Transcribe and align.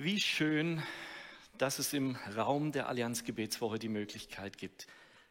Wie 0.00 0.20
schön, 0.20 0.80
dass 1.58 1.80
es 1.80 1.92
im 1.92 2.14
Raum 2.36 2.70
der 2.70 2.88
Allianz 2.88 3.24
Gebetswoche 3.24 3.80
die 3.80 3.88
Möglichkeit 3.88 4.56
gibt, 4.56 4.86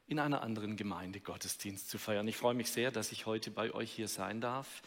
in 0.08 0.20
einer 0.20 0.42
anderen 0.42 0.76
Gemeinde 0.76 1.22
Gottesdienst 1.22 1.90
zu 1.90 1.98
feiern. 1.98 2.28
Ich 2.28 2.36
freue 2.36 2.54
mich 2.54 2.70
sehr, 2.70 2.92
dass 2.92 3.14
ich 3.14 3.26
heute 3.26 3.50
bei 3.50 3.74
euch 3.74 3.90
hier 3.90 4.10
sein 4.10 4.42
darf. 4.42 4.82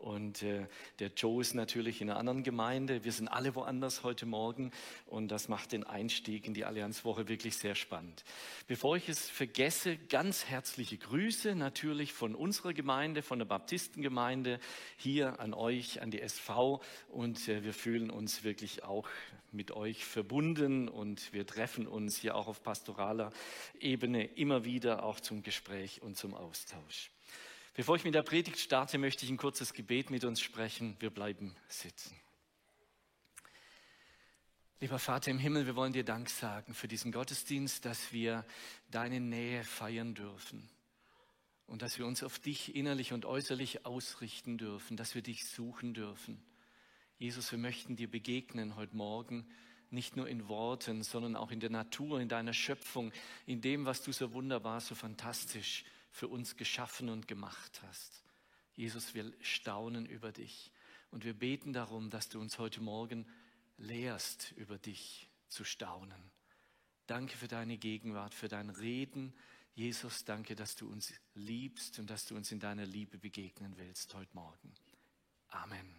Und 0.00 0.42
äh, 0.42 0.66
der 0.98 1.10
Joe 1.14 1.42
ist 1.42 1.52
natürlich 1.52 2.00
in 2.00 2.08
einer 2.08 2.18
anderen 2.18 2.42
Gemeinde. 2.42 3.04
Wir 3.04 3.12
sind 3.12 3.28
alle 3.28 3.54
woanders 3.54 4.02
heute 4.02 4.24
Morgen 4.24 4.70
und 5.04 5.28
das 5.28 5.48
macht 5.48 5.72
den 5.72 5.84
Einstieg 5.84 6.46
in 6.46 6.54
die 6.54 6.64
Allianzwoche 6.64 7.28
wirklich 7.28 7.58
sehr 7.58 7.74
spannend. 7.74 8.24
Bevor 8.66 8.96
ich 8.96 9.10
es 9.10 9.28
vergesse, 9.28 9.98
ganz 9.98 10.46
herzliche 10.46 10.96
Grüße 10.96 11.54
natürlich 11.54 12.14
von 12.14 12.34
unserer 12.34 12.72
Gemeinde, 12.72 13.20
von 13.20 13.40
der 13.40 13.46
Baptistengemeinde 13.46 14.58
hier 14.96 15.38
an 15.38 15.52
euch, 15.52 16.00
an 16.00 16.10
die 16.10 16.22
SV 16.22 16.80
und 17.10 17.46
äh, 17.48 17.62
wir 17.62 17.74
fühlen 17.74 18.08
uns 18.08 18.42
wirklich 18.42 18.84
auch 18.84 19.06
mit 19.52 19.70
euch 19.70 20.06
verbunden 20.06 20.88
und 20.88 21.30
wir 21.34 21.46
treffen 21.46 21.86
uns 21.86 22.16
hier 22.16 22.36
auch 22.36 22.46
auf 22.46 22.62
pastoraler 22.62 23.32
Ebene 23.78 24.24
immer 24.24 24.64
wieder 24.64 25.02
auch 25.02 25.20
zum 25.20 25.42
Gespräch 25.42 26.00
und 26.00 26.16
zum 26.16 26.32
Austausch. 26.32 27.10
Bevor 27.80 27.96
ich 27.96 28.04
mit 28.04 28.14
der 28.14 28.22
Predigt 28.22 28.58
starte, 28.58 28.98
möchte 28.98 29.24
ich 29.24 29.30
ein 29.30 29.38
kurzes 29.38 29.72
Gebet 29.72 30.10
mit 30.10 30.24
uns 30.24 30.42
sprechen. 30.42 30.98
Wir 31.00 31.08
bleiben 31.08 31.56
sitzen. 31.66 32.14
Lieber 34.80 34.98
Vater 34.98 35.30
im 35.30 35.38
Himmel, 35.38 35.64
wir 35.64 35.76
wollen 35.76 35.94
dir 35.94 36.04
Dank 36.04 36.28
sagen 36.28 36.74
für 36.74 36.88
diesen 36.88 37.10
Gottesdienst, 37.10 37.86
dass 37.86 38.12
wir 38.12 38.44
deine 38.90 39.18
Nähe 39.18 39.64
feiern 39.64 40.14
dürfen 40.14 40.68
und 41.66 41.80
dass 41.80 41.98
wir 41.98 42.04
uns 42.04 42.22
auf 42.22 42.38
dich 42.38 42.76
innerlich 42.76 43.14
und 43.14 43.24
äußerlich 43.24 43.86
ausrichten 43.86 44.58
dürfen, 44.58 44.98
dass 44.98 45.14
wir 45.14 45.22
dich 45.22 45.46
suchen 45.46 45.94
dürfen. 45.94 46.44
Jesus, 47.16 47.50
wir 47.50 47.58
möchten 47.58 47.96
dir 47.96 48.10
begegnen 48.10 48.76
heute 48.76 48.94
Morgen, 48.94 49.48
nicht 49.88 50.16
nur 50.16 50.28
in 50.28 50.48
Worten, 50.48 51.02
sondern 51.02 51.34
auch 51.34 51.50
in 51.50 51.60
der 51.60 51.70
Natur, 51.70 52.20
in 52.20 52.28
deiner 52.28 52.52
Schöpfung, 52.52 53.10
in 53.46 53.62
dem, 53.62 53.86
was 53.86 54.02
du 54.02 54.12
so 54.12 54.34
wunderbar, 54.34 54.82
so 54.82 54.94
fantastisch 54.94 55.86
für 56.10 56.28
uns 56.28 56.56
geschaffen 56.56 57.08
und 57.08 57.28
gemacht 57.28 57.80
hast. 57.82 58.24
Jesus, 58.74 59.14
wir 59.14 59.32
staunen 59.40 60.06
über 60.06 60.32
dich 60.32 60.72
und 61.10 61.24
wir 61.24 61.34
beten 61.34 61.72
darum, 61.72 62.10
dass 62.10 62.28
du 62.28 62.40
uns 62.40 62.58
heute 62.58 62.80
Morgen 62.80 63.26
lehrst, 63.76 64.52
über 64.56 64.78
dich 64.78 65.28
zu 65.48 65.64
staunen. 65.64 66.30
Danke 67.06 67.36
für 67.36 67.48
deine 67.48 67.76
Gegenwart, 67.76 68.34
für 68.34 68.48
dein 68.48 68.70
Reden. 68.70 69.34
Jesus, 69.74 70.24
danke, 70.24 70.54
dass 70.54 70.76
du 70.76 70.88
uns 70.88 71.12
liebst 71.34 71.98
und 71.98 72.08
dass 72.10 72.26
du 72.26 72.36
uns 72.36 72.52
in 72.52 72.60
deiner 72.60 72.86
Liebe 72.86 73.18
begegnen 73.18 73.76
willst 73.76 74.14
heute 74.14 74.34
Morgen. 74.34 74.74
Amen. 75.48 75.94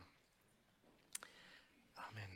Amen. 1.95 2.29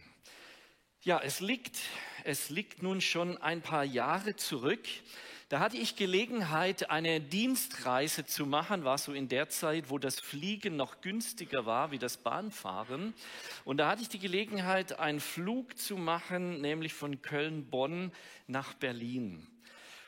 Ja, 1.02 1.20
es 1.22 1.39
liegt, 1.39 1.80
es 2.23 2.50
liegt 2.50 2.82
nun 2.82 3.00
schon 3.00 3.38
ein 3.38 3.62
paar 3.62 3.84
Jahre 3.84 4.36
zurück, 4.36 4.88
da 5.50 5.60
hatte 5.60 5.78
ich 5.78 5.96
Gelegenheit, 5.96 6.90
eine 6.90 7.22
Dienstreise 7.22 8.26
zu 8.26 8.48
machen, 8.48 8.84
war 8.84 8.98
so 8.98 9.14
in 9.14 9.28
der 9.28 9.48
Zeit, 9.50 9.90
wo 9.90 10.00
das 10.00 10.20
Fliegen 10.20 10.76
noch 10.76 11.02
günstiger 11.02 11.68
war 11.68 11.92
wie 11.92 12.00
das 12.00 12.18
Bahnfahren. 12.18 13.14
Und 13.64 13.78
da 13.78 13.88
hatte 13.88 14.02
ich 14.02 14.10
die 14.10 14.20
Gelegenheit, 14.20 15.00
einen 15.00 15.20
Flug 15.20 15.78
zu 15.78 15.98
machen, 15.98 16.62
nämlich 16.62 16.94
von 16.94 17.22
Köln-Bonn 17.22 18.12
nach 18.48 18.73
Berlin. 18.73 19.48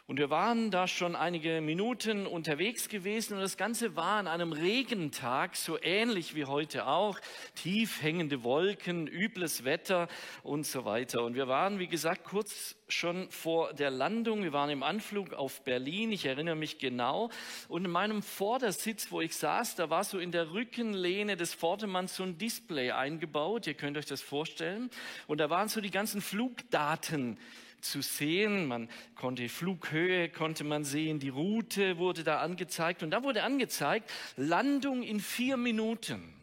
Und 0.09 0.19
wir 0.19 0.30
waren 0.30 0.72
da 0.72 0.88
schon 0.88 1.17
einige 1.17 1.59
Minuten 1.59 2.27
unterwegs 2.27 2.88
gewesen 2.88 3.33
und 3.33 3.41
das 3.41 3.58
Ganze 3.58 3.97
war 3.97 4.13
an 4.13 4.27
einem 4.27 4.53
Regentag, 4.53 5.58
so 5.58 5.77
ähnlich 5.81 6.33
wie 6.33 6.45
heute 6.45 6.88
auch. 6.88 7.19
Tief 7.55 8.02
hängende 8.02 8.41
Wolken, 8.41 9.08
übles 9.08 9.66
Wetter 9.66 10.08
und 10.44 10.66
so 10.66 10.85
weiter. 10.85 11.25
Und 11.25 11.35
wir 11.35 11.50
waren, 11.50 11.78
wie 11.80 11.88
gesagt, 11.88 12.23
kurz 12.23 12.78
schon 12.88 13.30
vor 13.31 13.73
der 13.73 13.91
Landung. 13.91 14.44
Wir 14.44 14.53
waren 14.53 14.69
im 14.69 14.81
Anflug 14.81 15.33
auf 15.33 15.66
Berlin. 15.66 16.13
Ich 16.13 16.25
erinnere 16.25 16.55
mich 16.55 16.80
genau. 16.80 17.30
Und 17.67 17.83
in 17.83 17.91
meinem 17.91 18.23
Vordersitz, 18.23 19.12
wo 19.12 19.19
ich 19.19 19.35
saß, 19.35 19.75
da 19.75 19.90
war 19.90 20.06
so 20.06 20.19
in 20.19 20.31
der 20.31 20.53
Rückenlehne 20.53 21.35
des 21.35 21.53
Vordermanns 21.53 22.16
so 22.16 22.23
ein 22.23 22.38
Display 22.38 22.91
eingebaut. 22.91 23.67
Ihr 23.67 23.73
könnt 23.73 23.97
euch 23.97 24.06
das 24.06 24.22
vorstellen. 24.22 24.90
Und 25.28 25.40
da 25.40 25.50
waren 25.50 25.67
so 25.67 25.81
die 25.81 25.91
ganzen 25.91 26.22
Flugdaten 26.22 27.38
zu 27.82 28.02
sehen. 28.02 28.68
Man 28.68 28.90
konnte 29.16 29.44
die 29.44 29.50
Flughöhe, 29.50 30.30
konnte 30.30 30.64
man 30.64 30.84
sehen, 30.84 31.20
die 31.20 31.30
Route 31.30 31.98
wurde 31.98 32.24
da 32.24 32.40
angezeigt 32.40 33.04
und 33.04 33.12
da 33.12 33.24
wurde 33.24 33.44
angezeigt, 33.44 34.12
Landung 34.36 35.04
in 35.04 35.20
vier 35.20 35.58
Minuten. 35.58 36.34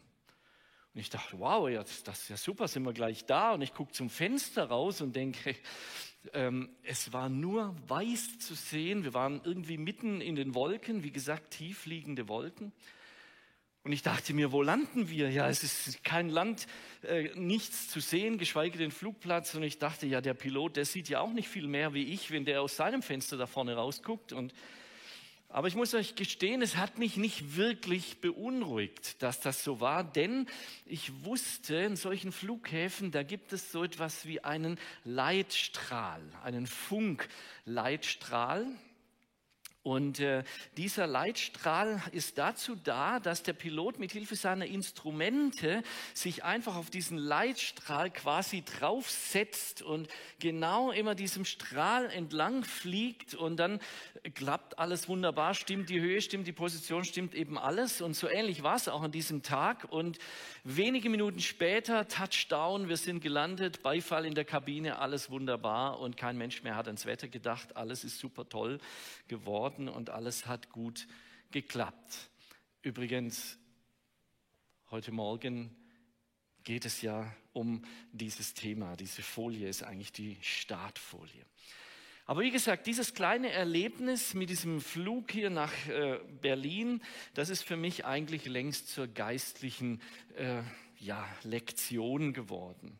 Und 0.95 1.01
ich 1.01 1.09
dachte, 1.09 1.39
wow, 1.39 1.69
ja, 1.69 1.83
das 1.83 2.21
ist 2.21 2.29
ja 2.29 2.37
super, 2.37 2.69
sind 2.69 2.83
wir 2.83 2.93
gleich 2.93 3.25
da. 3.25 3.53
Und 3.53 3.61
ich 3.61 3.73
gucke 3.73 3.91
zum 3.91 4.09
Fenster 4.09 4.69
raus 4.69 5.01
und 5.01 5.13
denke, 5.13 5.55
ähm, 6.33 6.69
es 6.83 7.11
war 7.11 7.27
nur 7.27 7.75
weiß 7.87 8.39
zu 8.39 8.55
sehen. 8.55 9.03
Wir 9.03 9.13
waren 9.13 9.41
irgendwie 9.43 9.77
mitten 9.77 10.21
in 10.21 10.37
den 10.37 10.55
Wolken, 10.55 11.03
wie 11.03 11.11
gesagt, 11.11 11.51
tief 11.51 11.85
liegende 11.85 12.29
Wolken. 12.29 12.71
Und 13.85 13.91
ich 13.91 14.01
dachte 14.01 14.33
mir, 14.33 14.51
wo 14.51 14.63
landen 14.63 15.11
wir? 15.11 15.29
Ja, 15.29 15.47
es 15.47 15.61
ist 15.61 16.03
kein 16.03 16.29
Land, 16.29 16.65
äh, 17.03 17.29
nichts 17.35 17.87
zu 17.87 17.99
sehen, 17.99 18.39
geschweige 18.39 18.79
den 18.79 18.89
Flugplatz. 18.89 19.53
Und 19.53 19.61
ich 19.61 19.77
dachte, 19.77 20.07
ja, 20.07 20.21
der 20.21 20.33
Pilot, 20.33 20.77
der 20.77 20.85
sieht 20.85 21.07
ja 21.07 21.19
auch 21.19 21.31
nicht 21.31 21.47
viel 21.47 21.67
mehr 21.67 21.93
wie 21.93 22.05
ich, 22.05 22.31
wenn 22.31 22.45
der 22.45 22.63
aus 22.63 22.77
seinem 22.77 23.03
Fenster 23.03 23.37
da 23.37 23.45
vorne 23.45 23.75
rausguckt. 23.75 24.33
Und, 24.33 24.55
aber 25.49 25.67
ich 25.67 25.75
muss 25.75 25.93
euch 25.93 26.15
gestehen, 26.15 26.63
es 26.63 26.77
hat 26.77 26.97
mich 26.97 27.15
nicht 27.15 27.57
wirklich 27.57 28.21
beunruhigt, 28.21 29.21
dass 29.21 29.39
das 29.39 29.63
so 29.63 29.81
war, 29.81 30.03
denn 30.03 30.47
ich 30.87 31.23
wusste, 31.23 31.75
in 31.75 31.95
solchen 31.95 32.31
Flughäfen, 32.31 33.11
da 33.11 33.21
gibt 33.21 33.53
es 33.53 33.71
so 33.71 33.83
etwas 33.83 34.25
wie 34.25 34.43
einen 34.43 34.79
Leitstrahl, 35.03 36.23
einen 36.43 36.65
Funkleitstrahl. 36.65 38.65
Und 39.85 40.19
äh, 40.19 40.43
dieser 40.77 41.05
Leitstrahl 41.05 42.01
ist 42.11 42.39
dazu 42.39 42.75
da, 42.75 43.19
dass 43.19 43.43
der 43.43 43.53
Pilot 43.53 43.99
mit 43.99 44.13
Hilfe 44.13 44.35
seiner 44.35 44.65
Instrumente 44.65 45.83
sich 46.15 46.43
einfach 46.43 46.75
auf 46.75 46.89
diesen 46.89 47.19
Leitstrahl 47.19 48.09
quasi 48.09 48.63
draufsetzt 48.63 49.83
und 49.83 50.07
genau 50.39 50.89
immer 50.89 51.13
diesem 51.13 51.45
Strahl 51.45 52.09
entlang 52.09 52.63
fliegt 52.63 53.35
und 53.35 53.57
dann 53.57 53.79
klappt 54.31 54.79
alles 54.79 55.07
wunderbar, 55.07 55.53
stimmt 55.53 55.89
die 55.89 55.99
Höhe, 55.99 56.21
stimmt 56.21 56.47
die 56.47 56.53
Position, 56.53 57.03
stimmt 57.03 57.35
eben 57.35 57.57
alles. 57.57 58.01
Und 58.01 58.15
so 58.15 58.27
ähnlich 58.27 58.63
war 58.63 58.75
es 58.75 58.87
auch 58.87 59.03
an 59.03 59.11
diesem 59.11 59.43
Tag. 59.43 59.85
Und 59.91 60.17
wenige 60.63 61.09
Minuten 61.09 61.39
später, 61.39 62.07
Touchdown, 62.07 62.89
wir 62.89 62.97
sind 62.97 63.21
gelandet, 63.21 63.83
Beifall 63.83 64.25
in 64.25 64.33
der 64.33 64.45
Kabine, 64.45 64.99
alles 64.99 65.29
wunderbar 65.29 65.99
und 65.99 66.17
kein 66.17 66.37
Mensch 66.37 66.63
mehr 66.63 66.75
hat 66.75 66.87
ans 66.87 67.05
Wetter 67.05 67.27
gedacht, 67.27 67.75
alles 67.75 68.03
ist 68.03 68.19
super 68.19 68.49
toll 68.49 68.79
geworden 69.27 69.87
und 69.87 70.09
alles 70.09 70.47
hat 70.47 70.69
gut 70.69 71.07
geklappt. 71.51 72.29
Übrigens, 72.81 73.57
heute 74.91 75.11
Morgen 75.11 75.75
geht 76.63 76.85
es 76.85 77.01
ja 77.01 77.31
um 77.53 77.83
dieses 78.11 78.53
Thema. 78.53 78.95
Diese 78.95 79.21
Folie 79.21 79.69
ist 79.69 79.83
eigentlich 79.83 80.11
die 80.11 80.37
Startfolie. 80.41 81.45
Aber 82.27 82.41
wie 82.41 82.49
gesagt, 82.49 82.87
dieses 82.87 83.13
kleine 83.13 83.51
Erlebnis 83.51 84.33
mit 84.33 84.49
diesem 84.49 84.81
Flug 84.81 85.31
hier 85.31 85.51
nach 85.51 85.71
äh, 85.87 86.19
Berlin, 86.41 87.01
das 87.35 87.49
ist 87.49 87.61
für 87.61 87.77
mich 87.77 88.05
eigentlich 88.05 88.45
längst 88.45 88.89
zur 88.89 89.07
geistlichen 89.07 90.01
äh, 90.35 90.63
ja, 90.99 91.27
Lektion 91.43 92.33
geworden. 92.33 92.99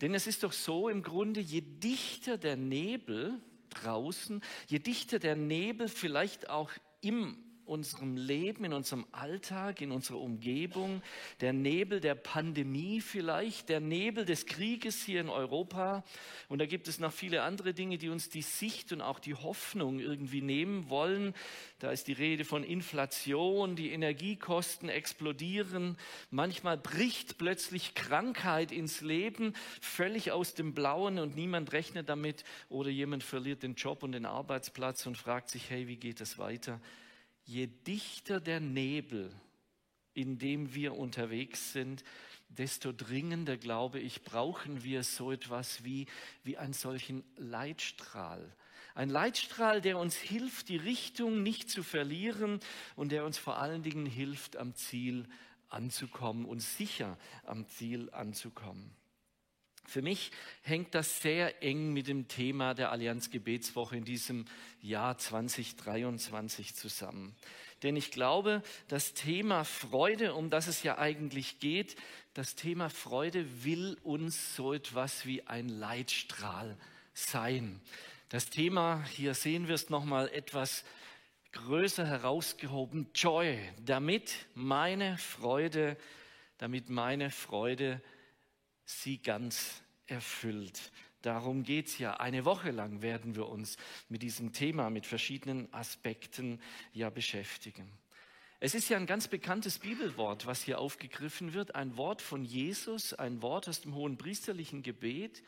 Denn 0.00 0.12
es 0.12 0.26
ist 0.26 0.42
doch 0.42 0.52
so 0.52 0.88
im 0.88 1.02
Grunde, 1.02 1.40
je 1.40 1.60
dichter 1.60 2.36
der 2.36 2.56
Nebel, 2.56 3.40
draußen, 3.70 4.42
je 4.66 4.80
dichter 4.80 5.20
der 5.20 5.36
Nebel 5.36 5.88
vielleicht 5.88 6.50
auch 6.50 6.70
im 7.00 7.36
unserem 7.66 8.16
Leben, 8.16 8.64
in 8.64 8.72
unserem 8.72 9.06
Alltag, 9.12 9.80
in 9.80 9.90
unserer 9.90 10.20
Umgebung, 10.20 11.02
der 11.40 11.52
Nebel 11.52 12.00
der 12.00 12.14
Pandemie 12.14 13.00
vielleicht, 13.00 13.68
der 13.68 13.80
Nebel 13.80 14.24
des 14.24 14.46
Krieges 14.46 15.02
hier 15.04 15.20
in 15.20 15.28
Europa. 15.28 16.04
Und 16.48 16.58
da 16.58 16.66
gibt 16.66 16.88
es 16.88 16.98
noch 16.98 17.12
viele 17.12 17.42
andere 17.42 17.74
Dinge, 17.74 17.98
die 17.98 18.08
uns 18.08 18.28
die 18.28 18.42
Sicht 18.42 18.92
und 18.92 19.00
auch 19.00 19.18
die 19.18 19.34
Hoffnung 19.34 19.98
irgendwie 19.98 20.42
nehmen 20.42 20.88
wollen. 20.88 21.34
Da 21.78 21.90
ist 21.90 22.06
die 22.06 22.12
Rede 22.12 22.44
von 22.44 22.64
Inflation, 22.64 23.76
die 23.76 23.90
Energiekosten 23.90 24.88
explodieren. 24.88 25.96
Manchmal 26.30 26.78
bricht 26.78 27.38
plötzlich 27.38 27.94
Krankheit 27.94 28.72
ins 28.72 29.00
Leben, 29.00 29.54
völlig 29.80 30.32
aus 30.32 30.54
dem 30.54 30.74
Blauen 30.74 31.18
und 31.18 31.36
niemand 31.36 31.72
rechnet 31.72 32.08
damit 32.08 32.44
oder 32.68 32.90
jemand 32.90 33.22
verliert 33.22 33.62
den 33.62 33.74
Job 33.74 34.02
und 34.02 34.12
den 34.12 34.26
Arbeitsplatz 34.26 35.06
und 35.06 35.16
fragt 35.16 35.50
sich, 35.50 35.70
hey, 35.70 35.88
wie 35.88 35.96
geht 35.96 36.20
es 36.20 36.38
weiter? 36.38 36.80
Je 37.44 37.66
dichter 37.66 38.40
der 38.40 38.60
Nebel, 38.60 39.30
in 40.14 40.38
dem 40.38 40.74
wir 40.74 40.94
unterwegs 40.96 41.72
sind, 41.72 42.04
desto 42.48 42.92
dringender, 42.92 43.56
glaube 43.56 44.00
ich, 44.00 44.22
brauchen 44.22 44.84
wir 44.84 45.02
so 45.02 45.32
etwas 45.32 45.84
wie, 45.84 46.06
wie 46.42 46.56
einen 46.56 46.72
solchen 46.72 47.24
Leitstrahl. 47.36 48.54
Ein 48.94 49.10
Leitstrahl, 49.10 49.80
der 49.80 49.98
uns 49.98 50.14
hilft, 50.16 50.68
die 50.68 50.76
Richtung 50.76 51.42
nicht 51.42 51.68
zu 51.68 51.82
verlieren 51.82 52.60
und 52.94 53.10
der 53.10 53.24
uns 53.24 53.38
vor 53.38 53.58
allen 53.58 53.82
Dingen 53.82 54.06
hilft, 54.06 54.56
am 54.56 54.74
Ziel 54.76 55.26
anzukommen 55.68 56.44
und 56.44 56.60
sicher 56.60 57.18
am 57.42 57.66
Ziel 57.66 58.08
anzukommen. 58.10 58.94
Für 59.86 60.02
mich 60.02 60.30
hängt 60.62 60.94
das 60.94 61.20
sehr 61.20 61.62
eng 61.62 61.92
mit 61.92 62.08
dem 62.08 62.26
Thema 62.26 62.74
der 62.74 62.90
Allianz 62.90 63.30
Gebetswoche 63.30 63.96
in 63.96 64.04
diesem 64.04 64.46
Jahr 64.80 65.18
2023 65.18 66.74
zusammen. 66.74 67.34
Denn 67.82 67.96
ich 67.96 68.10
glaube, 68.10 68.62
das 68.88 69.12
Thema 69.12 69.64
Freude, 69.64 70.34
um 70.34 70.48
das 70.48 70.68
es 70.68 70.82
ja 70.82 70.98
eigentlich 70.98 71.58
geht, 71.60 71.96
das 72.32 72.54
Thema 72.54 72.88
Freude 72.88 73.64
will 73.64 73.98
uns 74.02 74.56
so 74.56 74.72
etwas 74.72 75.26
wie 75.26 75.46
ein 75.46 75.68
Leitstrahl 75.68 76.78
sein. 77.12 77.80
Das 78.30 78.48
Thema, 78.48 79.04
hier 79.04 79.34
sehen 79.34 79.68
wir 79.68 79.74
es 79.74 79.90
nochmal 79.90 80.28
etwas 80.30 80.84
größer 81.52 82.06
herausgehoben, 82.06 83.08
Joy, 83.14 83.58
damit 83.84 84.46
meine 84.54 85.18
Freude, 85.18 85.96
damit 86.58 86.88
meine 86.88 87.30
Freude 87.30 88.00
sie 88.84 89.18
ganz 89.18 89.82
erfüllt. 90.06 90.92
Darum 91.22 91.62
geht 91.62 91.86
es 91.86 91.98
ja. 91.98 92.18
Eine 92.18 92.44
Woche 92.44 92.70
lang 92.70 93.00
werden 93.00 93.34
wir 93.34 93.48
uns 93.48 93.78
mit 94.08 94.22
diesem 94.22 94.52
Thema, 94.52 94.90
mit 94.90 95.06
verschiedenen 95.06 95.72
Aspekten 95.72 96.60
ja 96.92 97.08
beschäftigen. 97.08 97.90
Es 98.60 98.74
ist 98.74 98.88
ja 98.88 98.96
ein 98.96 99.06
ganz 99.06 99.28
bekanntes 99.28 99.78
Bibelwort, 99.78 100.46
was 100.46 100.62
hier 100.62 100.78
aufgegriffen 100.78 101.54
wird, 101.54 101.74
ein 101.74 101.96
Wort 101.96 102.22
von 102.22 102.44
Jesus, 102.44 103.12
ein 103.12 103.42
Wort 103.42 103.68
aus 103.68 103.80
dem 103.82 103.94
hohen 103.94 104.16
priesterlichen 104.16 104.82
Gebet. 104.82 105.42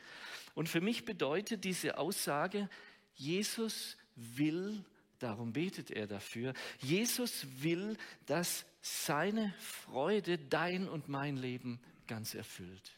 Und 0.55 0.67
für 0.69 0.81
mich 0.81 1.05
bedeutet 1.05 1.63
diese 1.63 1.97
Aussage, 1.97 2.69
Jesus 3.15 3.97
will, 4.15 4.83
darum 5.19 5.53
betet 5.53 5.91
er 5.91 6.07
dafür, 6.07 6.53
Jesus 6.79 7.47
will, 7.61 7.97
dass 8.25 8.65
seine 8.81 9.53
Freude 9.59 10.37
dein 10.37 10.87
und 10.87 11.07
mein 11.07 11.37
Leben 11.37 11.79
ganz 12.07 12.35
erfüllt. 12.35 12.96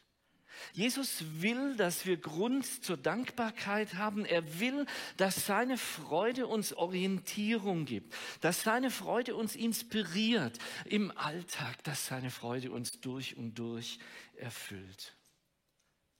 Jesus 0.72 1.24
will, 1.40 1.76
dass 1.76 2.06
wir 2.06 2.16
Grund 2.16 2.84
zur 2.84 2.96
Dankbarkeit 2.96 3.94
haben. 3.94 4.24
Er 4.24 4.60
will, 4.60 4.86
dass 5.16 5.46
seine 5.46 5.78
Freude 5.78 6.46
uns 6.46 6.72
Orientierung 6.72 7.84
gibt, 7.84 8.14
dass 8.40 8.62
seine 8.62 8.90
Freude 8.90 9.34
uns 9.34 9.56
inspiriert 9.56 10.58
im 10.84 11.16
Alltag, 11.16 11.82
dass 11.84 12.06
seine 12.06 12.30
Freude 12.30 12.70
uns 12.70 13.00
durch 13.00 13.36
und 13.36 13.58
durch 13.58 13.98
erfüllt. 14.36 15.16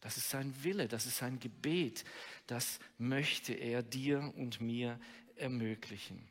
Das 0.00 0.16
ist 0.16 0.30
sein 0.30 0.54
Wille, 0.62 0.88
das 0.88 1.06
ist 1.06 1.18
sein 1.18 1.38
Gebet, 1.38 2.04
das 2.46 2.78
möchte 2.96 3.52
er 3.52 3.82
dir 3.82 4.32
und 4.36 4.60
mir 4.60 4.98
ermöglichen 5.36 6.30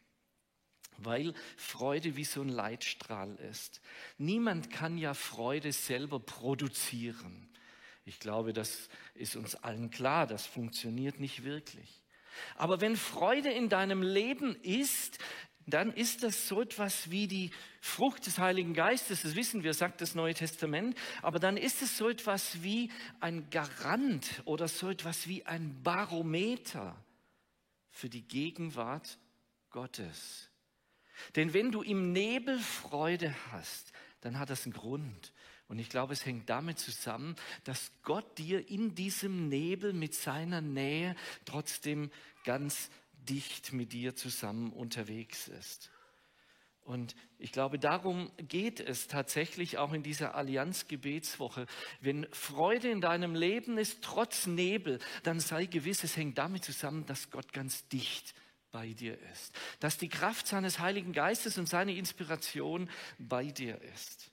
weil 1.03 1.33
Freude 1.57 2.15
wie 2.15 2.23
so 2.23 2.41
ein 2.41 2.49
Leitstrahl 2.49 3.35
ist. 3.49 3.81
Niemand 4.17 4.69
kann 4.69 4.97
ja 4.97 5.13
Freude 5.13 5.71
selber 5.71 6.19
produzieren. 6.19 7.48
Ich 8.05 8.19
glaube, 8.19 8.53
das 8.53 8.89
ist 9.13 9.35
uns 9.35 9.55
allen 9.55 9.91
klar, 9.91 10.25
das 10.27 10.45
funktioniert 10.45 11.19
nicht 11.19 11.43
wirklich. 11.43 12.03
Aber 12.55 12.81
wenn 12.81 12.95
Freude 12.95 13.51
in 13.51 13.69
deinem 13.69 14.01
Leben 14.01 14.55
ist, 14.61 15.19
dann 15.69 15.93
ist 15.93 16.23
das 16.23 16.47
so 16.47 16.61
etwas 16.61 17.11
wie 17.11 17.27
die 17.27 17.51
Frucht 17.81 18.25
des 18.25 18.39
Heiligen 18.39 18.73
Geistes, 18.73 19.21
das 19.21 19.35
wissen 19.35 19.63
wir, 19.63 19.73
sagt 19.73 20.01
das 20.01 20.15
Neue 20.15 20.33
Testament, 20.33 20.97
aber 21.21 21.39
dann 21.39 21.57
ist 21.57 21.81
es 21.81 21.97
so 21.97 22.09
etwas 22.09 22.63
wie 22.63 22.91
ein 23.19 23.49
Garant 23.49 24.41
oder 24.45 24.67
so 24.67 24.89
etwas 24.89 25.27
wie 25.27 25.45
ein 25.45 25.81
Barometer 25.83 26.95
für 27.91 28.09
die 28.09 28.27
Gegenwart 28.27 29.19
Gottes. 29.69 30.49
Denn 31.35 31.53
wenn 31.53 31.71
du 31.71 31.81
im 31.81 32.13
Nebel 32.13 32.57
Freude 32.59 33.35
hast, 33.51 33.91
dann 34.21 34.39
hat 34.39 34.49
das 34.49 34.65
einen 34.65 34.73
Grund. 34.73 35.33
Und 35.69 35.77
ich 35.77 35.88
glaube, 35.88 36.13
es 36.13 36.25
hängt 36.25 36.50
damit 36.50 36.80
zusammen, 36.80 37.36
dass 37.63 37.92
Gott 38.04 38.38
dir 38.39 38.68
in 38.69 38.95
diesem 38.95 39.48
Nebel 39.50 39.94
mit 39.94 40.16
seiner 40.16 40.62
Nähe 40.62 41.16
trotzdem 41.45 42.12
ganz 42.44 42.89
dicht 43.30 43.71
mit 43.71 43.94
dir 43.94 44.16
zusammen 44.16 44.74
unterwegs 44.74 45.48
ist. 45.48 45.92
Und 46.81 47.16
ich 47.38 47.51
glaube, 47.51 47.77
darum 47.77 48.31
geht 48.38 48.80
es 48.80 49.07
tatsächlich 49.07 49.77
auch 49.77 49.94
in 49.94 50.01
dieser 50.01 50.33
Allianz-Gebetswoche. 50.33 51.68
Wenn 52.01 52.25
Freude 52.31 52.89
in 52.89 53.00
deinem 53.00 53.36
Leben 53.36 53.77
ist, 53.77 54.01
trotz 54.01 54.48
Nebel, 54.48 54.98
dann 55.21 55.39
sei 55.39 55.68
gewiss, 55.68 56.04
es 56.04 56.18
hängt 56.18 56.39
damit 56.39 56.66
zusammen, 56.66 57.06
dass 57.06 57.30
Gott 57.30 57.54
ganz 57.54 57.88
dicht 57.89 58.33
bei 58.71 58.94
dir 58.94 59.19
ist. 59.31 59.54
Dass 59.80 60.00
die 60.00 60.10
Kraft 60.10 60.48
seines 60.48 60.80
Heiligen 60.80 61.13
Geistes 61.13 61.60
und 61.60 61.69
seine 61.69 61.94
Inspiration 61.94 62.89
bei 63.19 63.45
dir 63.45 63.80
ist. 63.94 64.31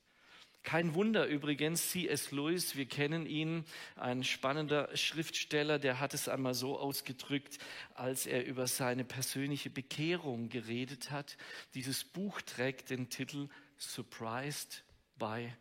Kein 0.67 0.95
Wunder 0.95 1.29
übrigens, 1.29 1.91
C.S. 1.93 2.33
Lewis, 2.33 2.75
wir 2.75 2.87
kennen 2.87 3.25
ihn, 3.25 3.65
ein 3.95 4.25
spannender 4.25 4.89
Schriftsteller, 4.97 5.79
der 5.79 6.01
hat 6.01 6.13
es 6.13 6.29
einmal 6.29 6.55
so 6.55 6.77
ausgedrückt, 6.77 7.59
als 7.95 8.27
er 8.27 8.45
über 8.45 8.67
seine 8.67 9.05
persönliche 9.05 9.71
Bekehrung 9.71 10.49
geredet 10.49 11.13
hat. 11.13 11.37
Dieses 11.75 12.03
Buch 12.03 12.43
trägt 12.43 12.91
den 12.91 13.09
Titel 13.11 13.49
Surprised 13.79 14.83
by 15.21 15.53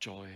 Joy. 0.00 0.28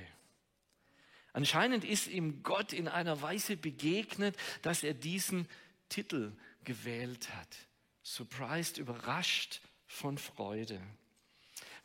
Anscheinend 1.32 1.84
ist 1.84 2.08
ihm 2.08 2.42
Gott 2.42 2.72
in 2.72 2.88
einer 2.88 3.22
Weise 3.22 3.56
begegnet, 3.56 4.36
dass 4.62 4.82
er 4.82 4.94
diesen 4.94 5.46
Titel 5.88 6.32
gewählt 6.64 7.32
hat. 7.36 7.56
Surprised, 8.02 8.78
überrascht 8.78 9.60
von 9.86 10.18
Freude. 10.18 10.80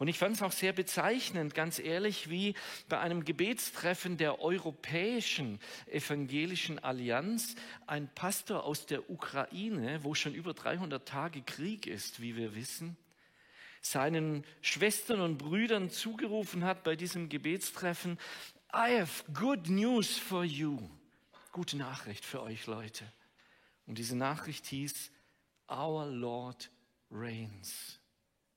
Und 0.04 0.10
ich 0.10 0.18
fand 0.18 0.36
es 0.36 0.42
auch 0.42 0.52
sehr 0.52 0.74
bezeichnend, 0.74 1.56
ganz 1.56 1.80
ehrlich, 1.80 2.30
wie 2.30 2.56
bei 2.90 3.00
einem 3.00 3.24
Gebetstreffen 3.24 4.18
der 4.18 4.42
Europäischen 4.42 5.62
Evangelischen 5.86 6.78
Allianz 6.78 7.56
ein 7.88 8.14
Pastor 8.14 8.66
aus 8.66 8.86
der 8.86 9.10
Ukraine, 9.10 10.04
wo 10.04 10.14
schon 10.14 10.34
über 10.34 10.54
300 10.54 11.08
Tage 11.08 11.42
Krieg 11.42 11.88
ist, 11.88 12.22
wie 12.22 12.36
wir 12.36 12.54
wissen, 12.54 12.98
seinen 13.80 14.44
Schwestern 14.60 15.22
und 15.22 15.38
Brüdern 15.38 15.90
zugerufen 15.90 16.66
hat 16.66 16.84
bei 16.84 16.98
diesem 16.98 17.30
Gebetstreffen, 17.30 18.20
I 18.74 19.00
have 19.00 19.24
good 19.32 19.70
news 19.70 20.18
for 20.18 20.44
you. 20.44 20.80
Gute 21.54 21.78
Nachricht 21.78 22.26
für 22.26 22.44
euch 22.44 22.68
Leute. 22.68 23.10
Und 23.86 23.98
diese 23.98 24.18
Nachricht 24.18 24.66
hieß, 24.66 25.12
Our 25.70 26.08
Lord 26.08 26.70
reigns 27.10 28.03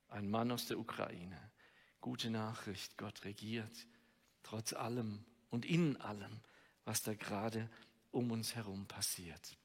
ein 0.09 0.31
Mann 0.31 0.51
aus 0.51 0.67
der 0.67 0.79
Ukraine. 0.79 1.51
Gute 2.01 2.31
Nachricht, 2.31 2.97
Gott 2.97 3.25
regiert, 3.25 3.87
trotz 4.43 4.73
allem 4.73 5.25
und 5.51 5.65
in 5.65 5.97
allem, 5.97 6.41
was 6.85 7.03
da 7.03 7.15
gerade 7.15 7.69
um 8.13 8.31
uns 8.31 8.55
herum 8.55 8.87
passiert. 8.87 9.57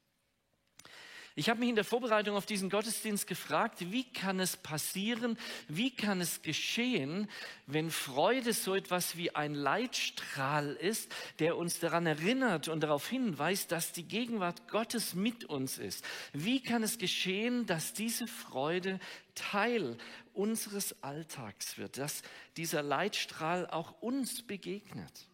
Ich 1.34 1.48
habe 1.48 1.60
mich 1.60 1.70
in 1.70 1.76
der 1.76 1.84
Vorbereitung 1.84 2.36
auf 2.36 2.44
diesen 2.44 2.68
Gottesdienst 2.68 3.26
gefragt, 3.26 3.90
wie 3.90 4.04
kann 4.04 4.38
es 4.38 4.58
passieren, 4.58 5.38
wie 5.66 5.90
kann 5.90 6.20
es 6.20 6.42
geschehen, 6.42 7.26
wenn 7.66 7.90
Freude 7.90 8.52
so 8.52 8.74
etwas 8.74 9.16
wie 9.16 9.34
ein 9.34 9.54
Leitstrahl 9.54 10.74
ist, 10.74 11.10
der 11.38 11.56
uns 11.56 11.80
daran 11.80 12.04
erinnert 12.04 12.68
und 12.68 12.80
darauf 12.80 13.08
hinweist, 13.08 13.72
dass 13.72 13.92
die 13.92 14.02
Gegenwart 14.02 14.68
Gottes 14.68 15.14
mit 15.14 15.46
uns 15.46 15.78
ist. 15.78 16.04
Wie 16.34 16.62
kann 16.62 16.82
es 16.82 16.98
geschehen, 16.98 17.64
dass 17.64 17.94
diese 17.94 18.26
Freude 18.26 19.00
Teil 19.34 19.96
unseres 20.34 21.02
Alltags 21.02 21.78
wird, 21.78 21.96
dass 21.96 22.22
dieser 22.58 22.82
Leitstrahl 22.82 23.66
auch 23.66 24.02
uns 24.02 24.42
begegnet? 24.42 25.28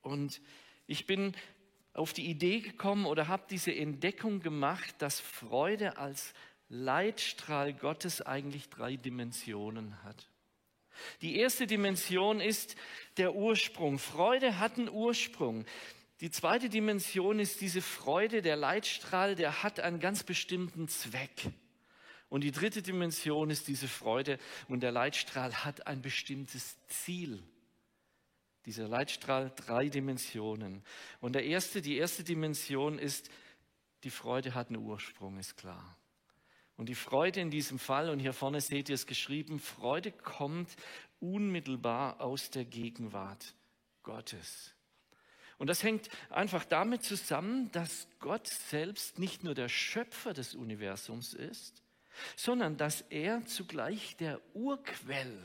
Und 0.00 0.40
ich 0.86 1.04
bin 1.04 1.34
auf 1.98 2.12
die 2.12 2.26
Idee 2.26 2.60
gekommen 2.60 3.06
oder 3.06 3.28
habe 3.28 3.44
diese 3.50 3.74
Entdeckung 3.74 4.40
gemacht, 4.40 4.94
dass 4.98 5.20
Freude 5.20 5.98
als 5.98 6.32
Leitstrahl 6.68 7.74
Gottes 7.74 8.22
eigentlich 8.22 8.68
drei 8.70 8.96
Dimensionen 8.96 10.02
hat. 10.04 10.28
Die 11.22 11.36
erste 11.36 11.66
Dimension 11.66 12.40
ist 12.40 12.76
der 13.16 13.34
Ursprung. 13.34 13.98
Freude 13.98 14.58
hat 14.58 14.78
einen 14.78 14.88
Ursprung. 14.88 15.64
Die 16.20 16.30
zweite 16.30 16.68
Dimension 16.68 17.38
ist 17.38 17.60
diese 17.60 17.80
Freude, 17.80 18.42
der 18.42 18.56
Leitstrahl, 18.56 19.34
der 19.36 19.62
hat 19.62 19.78
einen 19.80 20.00
ganz 20.00 20.24
bestimmten 20.24 20.88
Zweck. 20.88 21.46
Und 22.28 22.42
die 22.42 22.50
dritte 22.50 22.82
Dimension 22.82 23.50
ist 23.50 23.68
diese 23.68 23.88
Freude 23.88 24.38
und 24.68 24.80
der 24.80 24.92
Leitstrahl 24.92 25.64
hat 25.64 25.86
ein 25.86 26.02
bestimmtes 26.02 26.76
Ziel 26.88 27.42
dieser 28.68 28.86
Leitstrahl 28.86 29.50
drei 29.56 29.88
Dimensionen. 29.88 30.82
Und 31.20 31.32
der 31.32 31.46
erste, 31.46 31.80
die 31.80 31.96
erste 31.96 32.22
Dimension 32.22 32.98
ist, 32.98 33.30
die 34.04 34.10
Freude 34.10 34.54
hat 34.54 34.68
einen 34.68 34.76
Ursprung, 34.76 35.38
ist 35.38 35.56
klar. 35.56 35.96
Und 36.76 36.90
die 36.90 36.94
Freude 36.94 37.40
in 37.40 37.50
diesem 37.50 37.78
Fall, 37.78 38.10
und 38.10 38.18
hier 38.18 38.34
vorne 38.34 38.60
seht 38.60 38.90
ihr 38.90 38.94
es 38.94 39.06
geschrieben, 39.06 39.58
Freude 39.58 40.12
kommt 40.12 40.68
unmittelbar 41.18 42.20
aus 42.20 42.50
der 42.50 42.66
Gegenwart 42.66 43.54
Gottes. 44.02 44.74
Und 45.56 45.68
das 45.68 45.82
hängt 45.82 46.10
einfach 46.28 46.66
damit 46.66 47.02
zusammen, 47.02 47.72
dass 47.72 48.06
Gott 48.20 48.46
selbst 48.46 49.18
nicht 49.18 49.44
nur 49.44 49.54
der 49.54 49.70
Schöpfer 49.70 50.34
des 50.34 50.54
Universums 50.54 51.32
ist, 51.32 51.82
sondern 52.36 52.76
dass 52.76 53.00
er 53.08 53.46
zugleich 53.46 54.14
der 54.16 54.42
Urquell 54.54 55.42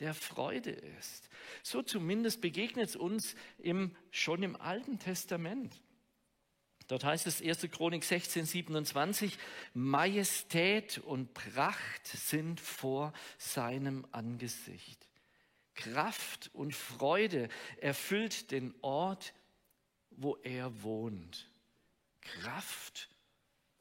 der 0.00 0.14
Freude 0.14 0.70
ist. 0.70 1.28
So 1.62 1.82
zumindest 1.82 2.40
begegnet 2.40 2.90
es 2.90 2.96
uns 2.96 3.34
im, 3.58 3.96
schon 4.10 4.42
im 4.42 4.56
Alten 4.60 4.98
Testament. 4.98 5.80
Dort 6.88 7.04
heißt 7.04 7.26
es 7.26 7.40
1. 7.40 7.70
Chronik 7.70 8.04
16, 8.04 8.44
27, 8.44 9.38
Majestät 9.72 10.98
und 10.98 11.32
Pracht 11.32 12.06
sind 12.06 12.60
vor 12.60 13.12
seinem 13.38 14.06
Angesicht. 14.12 15.08
Kraft 15.74 16.50
und 16.52 16.74
Freude 16.74 17.48
erfüllt 17.80 18.50
den 18.50 18.74
Ort, 18.82 19.32
wo 20.10 20.36
er 20.42 20.82
wohnt. 20.82 21.50
Kraft 22.20 23.08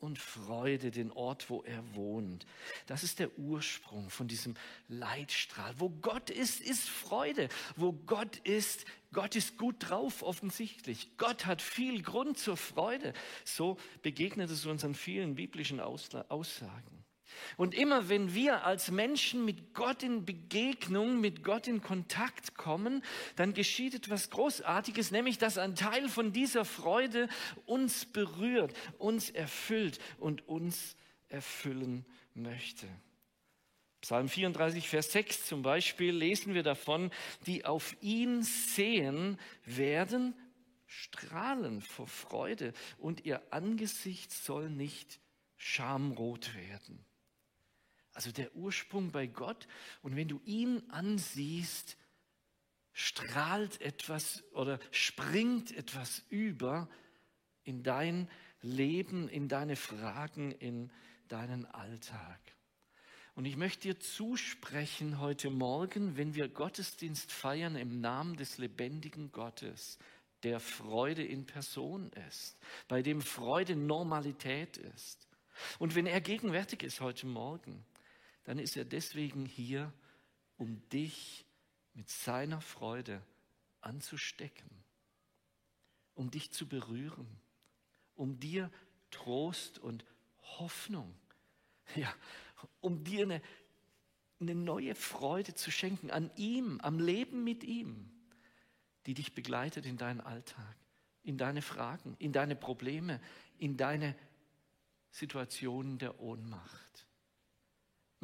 und 0.03 0.19
Freude 0.19 0.91
den 0.91 1.11
Ort, 1.13 1.49
wo 1.49 1.63
er 1.63 1.95
wohnt. 1.95 2.45
Das 2.87 3.03
ist 3.03 3.19
der 3.19 3.39
Ursprung 3.39 4.09
von 4.09 4.27
diesem 4.27 4.55
Leitstrahl. 4.89 5.73
Wo 5.77 5.89
Gott 5.89 6.29
ist, 6.29 6.59
ist 6.59 6.89
Freude. 6.89 7.47
Wo 7.77 7.93
Gott 7.93 8.35
ist, 8.39 8.83
Gott 9.13 9.37
ist 9.37 9.57
gut 9.57 9.77
drauf 9.79 10.21
offensichtlich. 10.21 11.15
Gott 11.17 11.45
hat 11.45 11.61
viel 11.61 12.01
Grund 12.01 12.37
zur 12.37 12.57
Freude. 12.57 13.13
So 13.45 13.77
begegnet 14.01 14.49
es 14.49 14.65
uns 14.65 14.83
an 14.83 14.93
vielen 14.93 15.35
biblischen 15.35 15.79
Aussagen. 15.79 17.02
Und 17.57 17.73
immer 17.73 18.09
wenn 18.09 18.33
wir 18.33 18.65
als 18.65 18.91
Menschen 18.91 19.45
mit 19.45 19.73
Gott 19.73 20.03
in 20.03 20.25
Begegnung, 20.25 21.21
mit 21.21 21.43
Gott 21.43 21.67
in 21.67 21.81
Kontakt 21.81 22.55
kommen, 22.55 23.03
dann 23.35 23.53
geschieht 23.53 23.95
etwas 23.95 24.29
Großartiges, 24.29 25.11
nämlich 25.11 25.37
dass 25.37 25.57
ein 25.57 25.75
Teil 25.75 26.09
von 26.09 26.33
dieser 26.33 26.65
Freude 26.65 27.29
uns 27.65 28.05
berührt, 28.05 28.73
uns 28.97 29.29
erfüllt 29.29 29.99
und 30.17 30.47
uns 30.47 30.95
erfüllen 31.29 32.05
möchte. 32.33 32.87
Psalm 34.01 34.27
34, 34.27 34.89
Vers 34.89 35.13
6 35.13 35.45
zum 35.45 35.61
Beispiel 35.61 36.13
lesen 36.13 36.53
wir 36.53 36.63
davon, 36.63 37.09
die 37.45 37.63
auf 37.63 37.95
ihn 38.01 38.43
sehen, 38.43 39.39
werden 39.65 40.35
strahlen 40.93 41.81
vor 41.81 42.07
Freude 42.07 42.73
und 42.97 43.25
ihr 43.25 43.41
Angesicht 43.51 44.31
soll 44.31 44.69
nicht 44.69 45.19
schamrot 45.57 46.53
werden. 46.53 47.03
Also 48.13 48.31
der 48.31 48.55
Ursprung 48.55 49.11
bei 49.11 49.27
Gott. 49.27 49.67
Und 50.01 50.15
wenn 50.15 50.27
du 50.27 50.39
ihn 50.45 50.83
ansiehst, 50.89 51.97
strahlt 52.93 53.81
etwas 53.81 54.43
oder 54.53 54.79
springt 54.91 55.75
etwas 55.75 56.23
über 56.29 56.87
in 57.63 57.83
dein 57.83 58.29
Leben, 58.61 59.27
in 59.27 59.47
deine 59.47 59.75
Fragen, 59.75 60.51
in 60.51 60.91
deinen 61.27 61.65
Alltag. 61.65 62.39
Und 63.35 63.45
ich 63.45 63.57
möchte 63.57 63.87
dir 63.87 63.99
zusprechen 63.99 65.19
heute 65.19 65.49
Morgen, 65.49 66.17
wenn 66.17 66.35
wir 66.35 66.47
Gottesdienst 66.47 67.31
feiern 67.31 67.75
im 67.75 67.99
Namen 67.99 68.35
des 68.37 68.59
lebendigen 68.59 69.31
Gottes, 69.31 69.97
der 70.43 70.59
Freude 70.59 71.23
in 71.23 71.45
Person 71.45 72.11
ist, 72.29 72.57
bei 72.87 73.01
dem 73.01 73.21
Freude 73.21 73.75
Normalität 73.75 74.77
ist. 74.77 75.27
Und 75.79 75.95
wenn 75.95 76.05
er 76.05 76.21
gegenwärtig 76.21 76.83
ist 76.83 77.01
heute 77.01 77.25
Morgen, 77.25 77.83
dann 78.43 78.59
ist 78.59 78.75
er 78.75 78.85
deswegen 78.85 79.45
hier, 79.45 79.93
um 80.57 80.87
dich 80.89 81.45
mit 81.93 82.09
seiner 82.09 82.61
Freude 82.61 83.21
anzustecken, 83.81 84.69
um 86.15 86.31
dich 86.31 86.51
zu 86.51 86.67
berühren, 86.67 87.27
um 88.15 88.39
dir 88.39 88.71
Trost 89.11 89.79
und 89.79 90.05
Hoffnung, 90.41 91.13
ja, 91.95 92.13
um 92.79 93.03
dir 93.03 93.23
eine, 93.23 93.41
eine 94.39 94.55
neue 94.55 94.95
Freude 94.95 95.53
zu 95.53 95.71
schenken 95.71 96.11
an 96.11 96.31
ihm, 96.35 96.79
am 96.81 96.99
Leben 96.99 97.43
mit 97.43 97.63
ihm, 97.63 98.09
die 99.05 99.13
dich 99.13 99.33
begleitet 99.33 99.85
in 99.85 99.97
deinen 99.97 100.21
Alltag, 100.21 100.75
in 101.23 101.37
deine 101.37 101.61
Fragen, 101.61 102.15
in 102.19 102.31
deine 102.31 102.55
Probleme, 102.55 103.21
in 103.57 103.77
deine 103.77 104.15
Situationen 105.11 105.97
der 105.97 106.19
Ohnmacht 106.19 107.02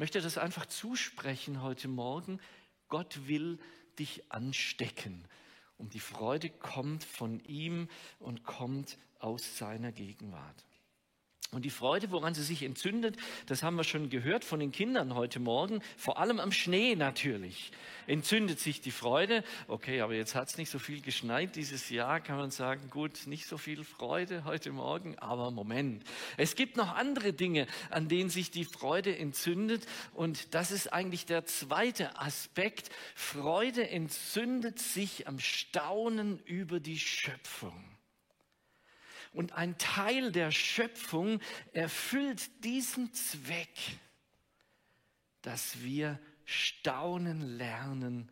möchte 0.00 0.22
das 0.22 0.38
einfach 0.38 0.64
zusprechen 0.64 1.60
heute 1.60 1.86
Morgen. 1.86 2.40
Gott 2.88 3.28
will 3.28 3.58
dich 3.98 4.32
anstecken. 4.32 5.26
Und 5.76 5.92
die 5.92 6.00
Freude 6.00 6.48
kommt 6.48 7.04
von 7.04 7.38
ihm 7.40 7.86
und 8.18 8.42
kommt 8.42 8.96
aus 9.18 9.58
seiner 9.58 9.92
Gegenwart. 9.92 10.64
Und 11.52 11.64
die 11.64 11.70
Freude, 11.70 12.12
woran 12.12 12.32
sie 12.32 12.44
sich 12.44 12.62
entzündet, 12.62 13.16
das 13.46 13.64
haben 13.64 13.74
wir 13.74 13.82
schon 13.82 14.08
gehört 14.08 14.44
von 14.44 14.60
den 14.60 14.70
Kindern 14.70 15.16
heute 15.16 15.40
Morgen, 15.40 15.82
vor 15.96 16.20
allem 16.20 16.38
am 16.38 16.52
Schnee 16.52 16.94
natürlich. 16.94 17.72
Entzündet 18.06 18.60
sich 18.60 18.80
die 18.80 18.92
Freude. 18.92 19.42
Okay, 19.66 20.00
aber 20.00 20.14
jetzt 20.14 20.36
hat 20.36 20.48
es 20.48 20.58
nicht 20.58 20.70
so 20.70 20.78
viel 20.78 21.00
geschneit 21.00 21.56
dieses 21.56 21.90
Jahr, 21.90 22.20
kann 22.20 22.36
man 22.36 22.52
sagen, 22.52 22.88
gut, 22.88 23.26
nicht 23.26 23.46
so 23.46 23.58
viel 23.58 23.82
Freude 23.82 24.44
heute 24.44 24.70
Morgen, 24.70 25.18
aber 25.18 25.50
Moment. 25.50 26.04
Es 26.36 26.54
gibt 26.54 26.76
noch 26.76 26.94
andere 26.94 27.32
Dinge, 27.32 27.66
an 27.90 28.06
denen 28.06 28.30
sich 28.30 28.52
die 28.52 28.64
Freude 28.64 29.18
entzündet. 29.18 29.84
Und 30.14 30.54
das 30.54 30.70
ist 30.70 30.92
eigentlich 30.92 31.26
der 31.26 31.46
zweite 31.46 32.16
Aspekt. 32.16 32.90
Freude 33.16 33.90
entzündet 33.90 34.78
sich 34.78 35.26
am 35.26 35.40
Staunen 35.40 36.38
über 36.44 36.78
die 36.78 37.00
Schöpfung. 37.00 37.89
Und 39.32 39.52
ein 39.52 39.78
Teil 39.78 40.32
der 40.32 40.50
Schöpfung 40.50 41.40
erfüllt 41.72 42.64
diesen 42.64 43.12
Zweck, 43.12 43.76
dass 45.42 45.82
wir 45.82 46.18
staunen 46.44 47.40
lernen 47.40 48.30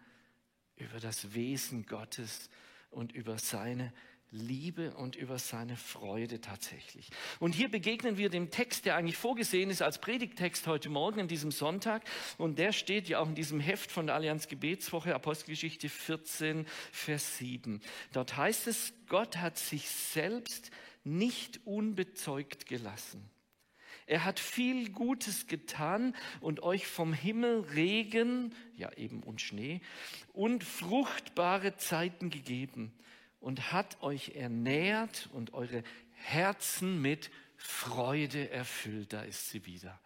über 0.77 1.01
das 1.01 1.35
Wesen 1.35 1.87
Gottes 1.87 2.51
und 2.91 3.13
über 3.13 3.39
seine 3.39 3.93
Liebe 4.31 4.95
und 4.95 5.17
über 5.17 5.39
seine 5.39 5.77
Freude 5.77 6.41
tatsächlich. 6.41 7.09
Und 7.39 7.55
hier 7.55 7.71
begegnen 7.71 8.19
wir 8.19 8.29
dem 8.29 8.51
Text, 8.51 8.85
der 8.85 8.97
eigentlich 8.97 9.17
vorgesehen 9.17 9.71
ist 9.71 9.81
als 9.81 10.01
Predigtext 10.01 10.67
heute 10.67 10.91
Morgen 10.91 11.21
an 11.21 11.29
diesem 11.29 11.51
Sonntag. 11.51 12.03
Und 12.37 12.59
der 12.59 12.73
steht 12.73 13.09
ja 13.09 13.21
auch 13.21 13.29
in 13.29 13.35
diesem 13.35 13.59
Heft 13.59 13.91
von 13.91 14.07
der 14.07 14.17
Allianz 14.17 14.47
Gebetswoche, 14.49 15.15
Apostelgeschichte 15.15 15.89
14, 15.89 16.67
Vers 16.93 17.39
7. 17.39 17.81
Dort 18.13 18.37
heißt 18.37 18.67
es, 18.67 18.93
Gott 19.09 19.39
hat 19.39 19.57
sich 19.57 19.89
selbst 19.89 20.71
nicht 21.05 21.61
unbezeugt 21.65 22.67
gelassen. 22.67 23.31
Er 24.07 24.25
hat 24.25 24.41
viel 24.41 24.91
Gutes 24.91 25.49
getan 25.49 26.17
und 26.41 26.63
euch 26.63 26.87
vom 26.87 27.13
Himmel 27.13 27.61
Regen, 27.61 28.55
ja 28.75 28.91
eben 28.95 29.23
und 29.23 29.43
Schnee, 29.43 29.83
und 30.33 30.65
fruchtbare 30.65 31.77
Zeiten 31.77 32.31
gegeben 32.31 32.95
und 33.39 33.71
hat 33.71 34.03
euch 34.03 34.31
ernährt 34.31 35.29
und 35.33 35.53
eure 35.53 35.85
Herzen 36.15 37.03
mit 37.03 37.31
Freude 37.57 38.51
erfüllt. 38.51 39.13
Da 39.13 39.23
ist 39.23 39.51
sie 39.51 39.67
wieder, 39.67 40.01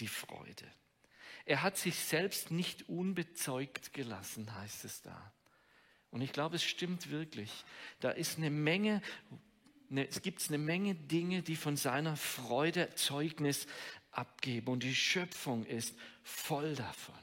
die 0.00 0.08
Freude. 0.08 0.66
Er 1.44 1.62
hat 1.62 1.76
sich 1.76 1.96
selbst 1.96 2.50
nicht 2.50 2.88
unbezeugt 2.88 3.92
gelassen, 3.92 4.54
heißt 4.54 4.86
es 4.86 5.02
da. 5.02 5.34
Und 6.10 6.22
ich 6.22 6.32
glaube, 6.32 6.56
es 6.56 6.64
stimmt 6.64 7.10
wirklich. 7.10 7.64
Da 8.00 8.10
ist 8.10 8.38
eine 8.38 8.48
Menge 8.48 9.02
Ne, 9.90 10.08
es 10.08 10.22
gibt 10.22 10.42
eine 10.48 10.58
Menge 10.58 10.94
Dinge, 10.94 11.42
die 11.42 11.56
von 11.56 11.76
seiner 11.76 12.16
Freude 12.16 12.88
Zeugnis 12.94 13.66
abgeben. 14.10 14.68
Und 14.68 14.82
die 14.82 14.94
Schöpfung 14.94 15.64
ist 15.66 15.94
voll 16.22 16.74
davon. 16.74 17.14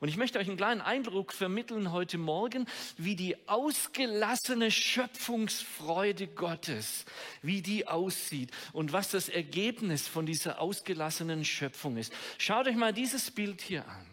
Und 0.00 0.08
ich 0.08 0.16
möchte 0.16 0.40
euch 0.40 0.48
einen 0.48 0.56
kleinen 0.56 0.80
Eindruck 0.80 1.32
vermitteln 1.32 1.92
heute 1.92 2.18
Morgen, 2.18 2.66
wie 2.96 3.14
die 3.14 3.48
ausgelassene 3.48 4.72
Schöpfungsfreude 4.72 6.26
Gottes, 6.26 7.04
wie 7.40 7.62
die 7.62 7.86
aussieht 7.86 8.50
und 8.72 8.92
was 8.92 9.10
das 9.10 9.28
Ergebnis 9.28 10.08
von 10.08 10.26
dieser 10.26 10.60
ausgelassenen 10.60 11.44
Schöpfung 11.44 11.98
ist. 11.98 12.12
Schaut 12.38 12.66
euch 12.66 12.74
mal 12.74 12.92
dieses 12.92 13.30
Bild 13.30 13.60
hier 13.60 13.86
an. 13.86 14.06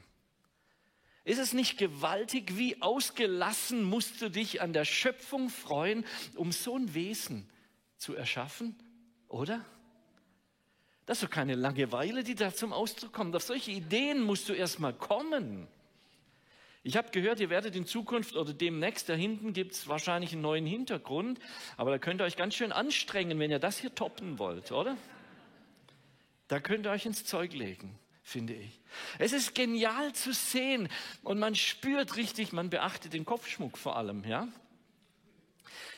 Ist 1.23 1.39
es 1.39 1.53
nicht 1.53 1.79
gewaltig, 1.79 2.55
wie 2.55 2.79
ausgelassen 2.83 3.83
musst 3.83 4.21
du 4.21 4.29
dich 4.29 4.61
an 4.61 4.73
der 4.73 4.85
Schöpfung 4.85 5.49
freuen, 5.49 6.05
um 6.35 6.51
so 6.51 6.77
ein 6.77 6.93
Wesen 6.93 7.49
zu 7.99 8.15
erschaffen, 8.15 8.75
oder? 9.27 9.63
Das 11.05 11.17
ist 11.17 11.23
doch 11.23 11.29
keine 11.29 11.55
Langeweile, 11.55 12.23
die 12.23 12.35
da 12.35 12.53
zum 12.53 12.73
Ausdruck 12.73 13.13
kommt. 13.13 13.35
Auf 13.35 13.43
solche 13.43 13.71
Ideen 13.71 14.21
musst 14.21 14.47
du 14.47 14.53
erstmal 14.53 14.93
kommen. 14.93 15.67
Ich 16.81 16.95
habe 16.95 17.11
gehört, 17.11 17.39
ihr 17.39 17.49
werdet 17.49 17.75
in 17.75 17.85
Zukunft 17.85 18.35
oder 18.35 18.53
demnächst, 18.53 19.09
da 19.09 19.13
hinten 19.13 19.51
gibt 19.51 19.73
es 19.73 19.87
wahrscheinlich 19.87 20.31
einen 20.31 20.41
neuen 20.41 20.65
Hintergrund, 20.65 21.39
aber 21.75 21.91
da 21.91 21.97
könnt 21.97 22.21
ihr 22.21 22.25
euch 22.25 22.37
ganz 22.37 22.55
schön 22.55 22.71
anstrengen, 22.71 23.37
wenn 23.37 23.51
ihr 23.51 23.59
das 23.59 23.77
hier 23.77 23.93
toppen 23.93 24.39
wollt, 24.39 24.71
oder? 24.71 24.95
Da 26.47 26.59
könnt 26.61 26.85
ihr 26.85 26.91
euch 26.91 27.05
ins 27.05 27.25
Zeug 27.25 27.53
legen, 27.53 27.99
finde 28.23 28.53
ich. 28.53 28.79
Es 29.17 29.33
ist 29.33 29.55
genial 29.55 30.13
zu 30.13 30.31
sehen 30.31 30.87
und 31.23 31.37
man 31.37 31.53
spürt 31.53 32.15
richtig, 32.15 32.53
man 32.53 32.69
beachtet 32.69 33.13
den 33.13 33.25
Kopfschmuck 33.25 33.77
vor 33.77 33.97
allem, 33.97 34.23
ja? 34.23 34.47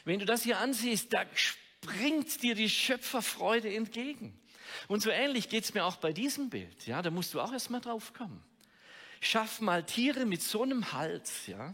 Wenn 0.03 0.19
du 0.19 0.25
das 0.25 0.41
hier 0.41 0.57
ansiehst, 0.57 1.13
da 1.13 1.25
spürst 1.33 1.59
bringt 1.81 2.41
dir 2.43 2.55
die 2.55 2.69
Schöpferfreude 2.69 3.73
entgegen. 3.73 4.39
Und 4.87 5.01
so 5.01 5.09
ähnlich 5.09 5.49
geht 5.49 5.65
es 5.65 5.73
mir 5.73 5.85
auch 5.85 5.97
bei 5.97 6.13
diesem 6.13 6.49
Bild. 6.49 6.87
Ja, 6.87 7.01
da 7.01 7.09
musst 7.09 7.33
du 7.33 7.41
auch 7.41 7.51
erstmal 7.51 7.81
drauf 7.81 8.13
kommen. 8.13 8.41
Schaff 9.19 9.61
mal 9.61 9.85
Tiere 9.85 10.25
mit 10.25 10.41
so 10.41 10.63
einem 10.63 10.93
Hals, 10.93 11.47
ja. 11.47 11.73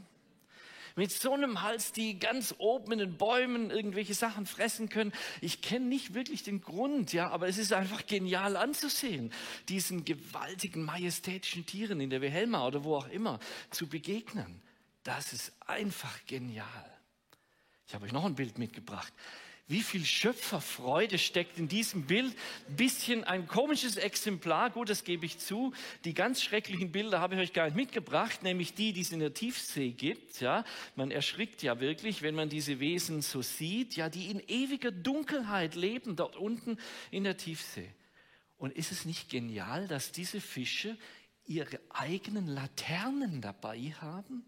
Mit 0.95 1.11
so 1.11 1.33
einem 1.33 1.61
Hals, 1.61 1.91
die 1.91 2.17
ganz 2.17 2.55
oben 2.57 2.93
in 2.93 2.99
den 2.99 3.17
Bäumen 3.17 3.69
irgendwelche 3.69 4.15
Sachen 4.15 4.47
fressen 4.47 4.89
können. 4.89 5.13
Ich 5.41 5.61
kenne 5.61 5.85
nicht 5.85 6.15
wirklich 6.15 6.41
den 6.41 6.59
Grund, 6.59 7.13
ja, 7.13 7.29
aber 7.29 7.47
es 7.47 7.59
ist 7.59 7.71
einfach 7.71 8.07
genial 8.07 8.57
anzusehen, 8.57 9.31
diesen 9.69 10.05
gewaltigen, 10.05 10.83
majestätischen 10.83 11.67
Tieren 11.67 12.01
in 12.01 12.09
der 12.09 12.21
Wilhelma 12.21 12.65
oder 12.65 12.83
wo 12.83 12.95
auch 12.95 13.07
immer 13.09 13.39
zu 13.69 13.87
begegnen. 13.87 14.59
Das 15.03 15.33
ist 15.33 15.53
einfach 15.67 16.25
genial. 16.25 16.97
Ich 17.87 17.93
habe 17.93 18.05
euch 18.05 18.11
noch 18.11 18.25
ein 18.25 18.35
Bild 18.35 18.57
mitgebracht. 18.57 19.13
Wie 19.69 19.81
viel 19.81 20.05
Schöpferfreude 20.05 21.17
steckt 21.17 21.59
in 21.59 21.67
diesem 21.67 22.03
Bild? 22.03 22.33
Bisschen 22.69 23.25
ein 23.25 23.49
komisches 23.49 23.97
Exemplar, 23.97 24.69
gut, 24.69 24.89
das 24.89 25.03
gebe 25.03 25.25
ich 25.25 25.39
zu. 25.39 25.73
Die 26.05 26.13
ganz 26.13 26.41
schrecklichen 26.41 26.93
Bilder 26.93 27.19
habe 27.19 27.35
ich 27.35 27.41
euch 27.41 27.53
gar 27.53 27.65
nicht 27.65 27.75
mitgebracht, 27.75 28.43
nämlich 28.43 28.75
die, 28.75 28.93
die 28.93 29.01
es 29.01 29.11
in 29.11 29.19
der 29.19 29.33
Tiefsee 29.33 29.91
gibt. 29.91 30.39
Ja, 30.39 30.63
man 30.95 31.11
erschrickt 31.11 31.63
ja 31.63 31.81
wirklich, 31.81 32.21
wenn 32.21 32.33
man 32.33 32.47
diese 32.47 32.79
Wesen 32.79 33.21
so 33.21 33.41
sieht, 33.41 33.97
ja, 33.97 34.07
die 34.07 34.31
in 34.31 34.41
ewiger 34.47 34.91
Dunkelheit 34.91 35.75
leben 35.75 36.15
dort 36.15 36.37
unten 36.37 36.77
in 37.11 37.25
der 37.25 37.35
Tiefsee. 37.35 37.89
Und 38.57 38.71
ist 38.71 38.93
es 38.93 39.03
nicht 39.03 39.29
genial, 39.29 39.89
dass 39.89 40.13
diese 40.13 40.39
Fische 40.39 40.97
ihre 41.45 41.81
eigenen 41.89 42.47
Laternen 42.47 43.41
dabei 43.41 43.93
haben? 43.99 44.45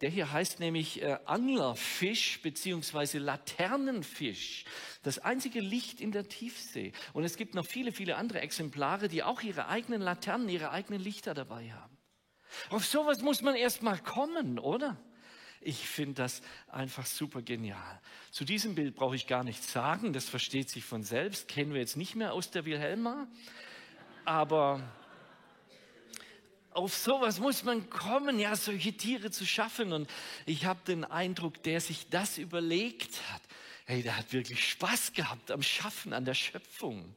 Der 0.00 0.08
hier 0.08 0.32
heißt 0.32 0.60
nämlich 0.60 1.02
äh, 1.02 1.18
Anglerfisch 1.26 2.40
beziehungsweise 2.42 3.18
Laternenfisch. 3.18 4.64
Das 5.02 5.18
einzige 5.18 5.60
Licht 5.60 6.00
in 6.00 6.10
der 6.12 6.28
Tiefsee. 6.28 6.92
Und 7.12 7.24
es 7.24 7.36
gibt 7.36 7.54
noch 7.54 7.66
viele, 7.66 7.92
viele 7.92 8.16
andere 8.16 8.40
Exemplare, 8.40 9.08
die 9.08 9.22
auch 9.22 9.42
ihre 9.42 9.68
eigenen 9.68 10.00
Laternen, 10.00 10.48
ihre 10.48 10.70
eigenen 10.70 11.00
Lichter 11.00 11.34
dabei 11.34 11.70
haben. 11.72 11.96
Auf 12.70 12.86
sowas 12.86 13.20
muss 13.20 13.42
man 13.42 13.54
erst 13.54 13.82
mal 13.82 13.98
kommen, 13.98 14.58
oder? 14.58 14.96
Ich 15.60 15.86
finde 15.86 16.14
das 16.14 16.40
einfach 16.68 17.04
super 17.04 17.42
genial. 17.42 18.00
Zu 18.30 18.46
diesem 18.46 18.74
Bild 18.74 18.94
brauche 18.94 19.14
ich 19.14 19.26
gar 19.26 19.44
nichts 19.44 19.70
sagen, 19.70 20.14
das 20.14 20.24
versteht 20.24 20.70
sich 20.70 20.84
von 20.84 21.02
selbst, 21.02 21.48
kennen 21.48 21.74
wir 21.74 21.80
jetzt 21.80 21.98
nicht 21.98 22.16
mehr 22.16 22.32
aus 22.32 22.50
der 22.50 22.64
Wilhelma. 22.64 23.28
Aber 24.24 24.80
auf 26.72 26.96
sowas 26.96 27.40
muss 27.40 27.64
man 27.64 27.90
kommen, 27.90 28.38
ja, 28.38 28.54
solche 28.54 28.92
Tiere 28.92 29.30
zu 29.30 29.44
schaffen. 29.44 29.92
Und 29.92 30.08
ich 30.46 30.64
habe 30.64 30.80
den 30.86 31.04
Eindruck, 31.04 31.62
der 31.62 31.80
sich 31.80 32.08
das 32.08 32.38
überlegt 32.38 33.20
hat, 33.32 33.42
hey, 33.86 34.02
der 34.02 34.16
hat 34.16 34.32
wirklich 34.32 34.68
Spaß 34.68 35.12
gehabt 35.12 35.50
am 35.50 35.62
Schaffen, 35.62 36.12
an 36.12 36.24
der 36.24 36.34
Schöpfung. 36.34 37.14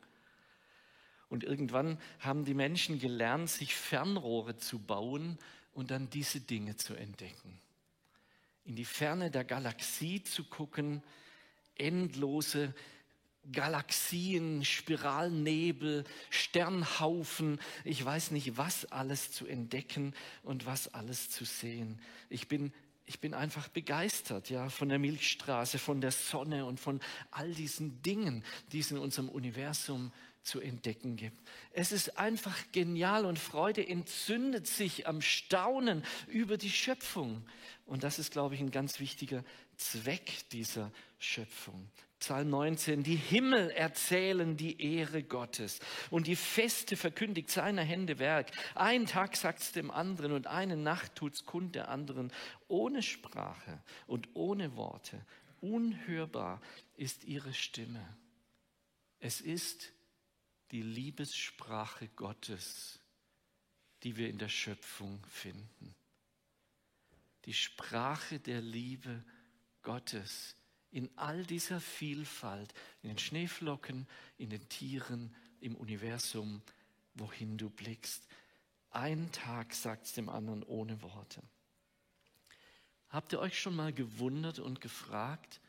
Und 1.30 1.44
irgendwann 1.44 2.00
haben 2.20 2.46
die 2.46 2.54
Menschen 2.54 3.00
gelernt, 3.00 3.50
sich 3.50 3.76
Fernrohre 3.76 4.58
zu 4.58 4.80
bauen 4.80 5.38
und 5.74 5.92
dann 5.92 6.10
diese 6.10 6.40
Dinge 6.40 6.76
zu 6.76 6.96
entdecken. 6.96 7.60
In 8.66 8.76
die 8.76 8.86
Ferne 8.86 9.30
der 9.30 9.44
Galaxie 9.44 10.24
zu 10.24 10.44
gucken, 10.44 11.04
endlose 11.76 12.74
Galaxien, 13.52 14.64
Spiralnebel, 14.64 16.06
Sternhaufen, 16.30 17.60
ich 17.84 18.04
weiß 18.04 18.32
nicht, 18.32 18.58
was 18.58 18.86
alles 18.86 19.32
zu 19.32 19.46
entdecken 19.46 20.14
und 20.44 20.66
was 20.66 20.94
alles 20.94 21.30
zu 21.30 21.44
sehen. 21.44 22.00
Ich 22.30 22.48
bin, 22.48 22.72
ich 23.06 23.20
bin 23.20 23.34
einfach 23.34 23.68
begeistert, 23.68 24.50
ja, 24.50 24.70
von 24.70 24.90
der 24.90 25.00
Milchstraße, 25.00 25.78
von 25.78 26.00
der 26.00 26.12
Sonne 26.12 26.66
und 26.66 26.80
von 26.80 27.02
all 27.32 27.54
diesen 27.54 28.02
Dingen, 28.02 28.44
die 28.72 28.80
es 28.80 28.92
in 28.92 28.98
unserem 28.98 29.30
Universum 29.30 30.12
zu 30.44 30.60
entdecken 30.60 31.16
gibt. 31.16 31.38
Es 31.72 31.92
ist 31.92 32.18
einfach 32.18 32.58
genial 32.72 33.26
und 33.26 33.40
Freude 33.40 33.88
entzündet 33.88 34.68
sich 34.68 35.08
am 35.08 35.22
Staunen 35.22 36.04
über 36.28 36.58
die 36.58 36.72
Schöpfung. 36.72 37.46
Und 37.86 38.04
das 38.04 38.20
ist, 38.20 38.32
glaube 38.32 38.56
ich, 38.56 38.62
ein 38.62 38.72
ganz 38.72 39.00
wichtiger 39.00 39.44
Zweck 39.78 40.50
dieser 40.52 40.92
Schöpfung. 41.20 41.90
Psalm 42.24 42.52
19, 42.52 43.04
die 43.04 43.18
Himmel 43.18 43.70
erzählen 43.72 44.56
die 44.56 44.82
Ehre 44.82 45.24
Gottes 45.24 45.82
und 46.10 46.26
die 46.26 46.38
Feste 46.38 46.96
verkündigt 46.96 47.50
seiner 47.50 47.82
Hände 47.82 48.18
Werk. 48.18 48.50
Ein 48.76 49.06
Tag 49.08 49.36
sagt's 49.36 49.74
dem 49.74 49.92
anderen 49.92 50.32
und 50.32 50.48
eine 50.48 50.78
Nacht 50.78 51.16
tut's 51.16 51.46
kund 51.46 51.76
der 51.76 51.90
anderen, 51.90 52.32
ohne 52.70 53.02
Sprache 53.02 53.84
und 54.08 54.30
ohne 54.36 54.78
Worte. 54.78 55.26
Unhörbar 55.60 56.62
ist 56.96 57.26
ihre 57.26 57.54
Stimme. 57.54 58.08
Es 59.20 59.42
ist 59.42 59.92
die 60.72 60.82
Liebessprache 60.82 62.08
Gottes, 62.16 63.02
die 64.04 64.16
wir 64.16 64.30
in 64.30 64.38
der 64.38 64.48
Schöpfung 64.48 65.22
finden. 65.28 65.94
Die 67.44 67.54
Sprache 67.54 68.40
der 68.40 68.62
Liebe 68.62 69.26
Gottes 69.82 70.56
in 70.94 71.10
all 71.16 71.44
dieser 71.44 71.82
Vielfalt, 71.82 72.72
in 73.02 73.10
den 73.10 73.18
Schneeflocken, 73.18 74.08
in 74.38 74.52
den 74.52 74.70
Tieren, 74.70 75.36
im 75.60 75.76
Universum, 75.76 76.62
wohin 77.16 77.58
du 77.58 77.70
blickst. 77.70 78.28
Ein 78.92 79.32
Tag 79.32 79.74
sagt 79.74 80.06
es 80.06 80.14
dem 80.14 80.30
anderen 80.30 80.62
ohne 80.62 81.02
Worte. 81.02 81.42
Habt 83.10 83.34
ihr 83.34 83.40
euch 83.40 83.60
schon 83.60 83.76
mal 83.76 83.92
gewundert 83.92 84.60
und 84.60 84.82
gefragt, 84.82 85.62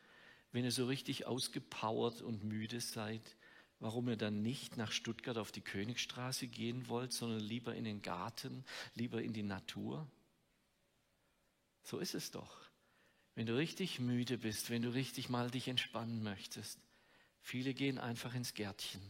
wenn 0.51 0.63
ihr 0.63 0.71
so 0.71 0.85
richtig 0.85 1.25
ausgepowert 1.25 2.21
und 2.21 2.43
müde 2.43 2.79
seid, 2.79 3.35
warum 3.79 4.07
ihr 4.07 4.17
dann 4.17 4.43
nicht 4.43 4.77
nach 4.77 4.91
Stuttgart 4.91 5.39
auf 5.39 5.51
die 5.51 5.61
Königstraße 5.61 6.47
gehen 6.47 6.87
wollt, 6.87 7.13
sondern 7.13 7.39
lieber 7.39 7.73
in 7.73 7.83
den 7.83 8.03
Garten, 8.03 8.63
lieber 8.93 9.23
in 9.23 9.33
die 9.33 9.43
Natur? 9.43 10.07
So 11.83 11.97
ist 11.97 12.13
es 12.13 12.29
doch. 12.29 12.64
Wenn 13.35 13.45
du 13.45 13.55
richtig 13.55 13.99
müde 13.99 14.37
bist, 14.37 14.69
wenn 14.69 14.81
du 14.81 14.93
richtig 14.93 15.29
mal 15.29 15.51
dich 15.51 15.67
entspannen 15.67 16.23
möchtest, 16.23 16.79
viele 17.41 17.73
gehen 17.73 17.97
einfach 17.97 18.33
ins 18.33 18.53
Gärtchen, 18.53 19.01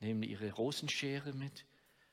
nehmen 0.00 0.24
ihre 0.24 0.50
Rosenschere 0.52 1.32
mit 1.32 1.64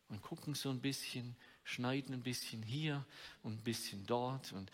und 0.09 0.21
gucken 0.21 0.53
so 0.53 0.69
ein 0.69 0.79
bisschen, 0.79 1.35
schneiden 1.63 2.13
ein 2.13 2.23
bisschen 2.23 2.61
hier 2.61 3.03
und 3.41 3.59
ein 3.59 3.63
bisschen 3.63 4.05
dort 4.05 4.53
und 4.53 4.71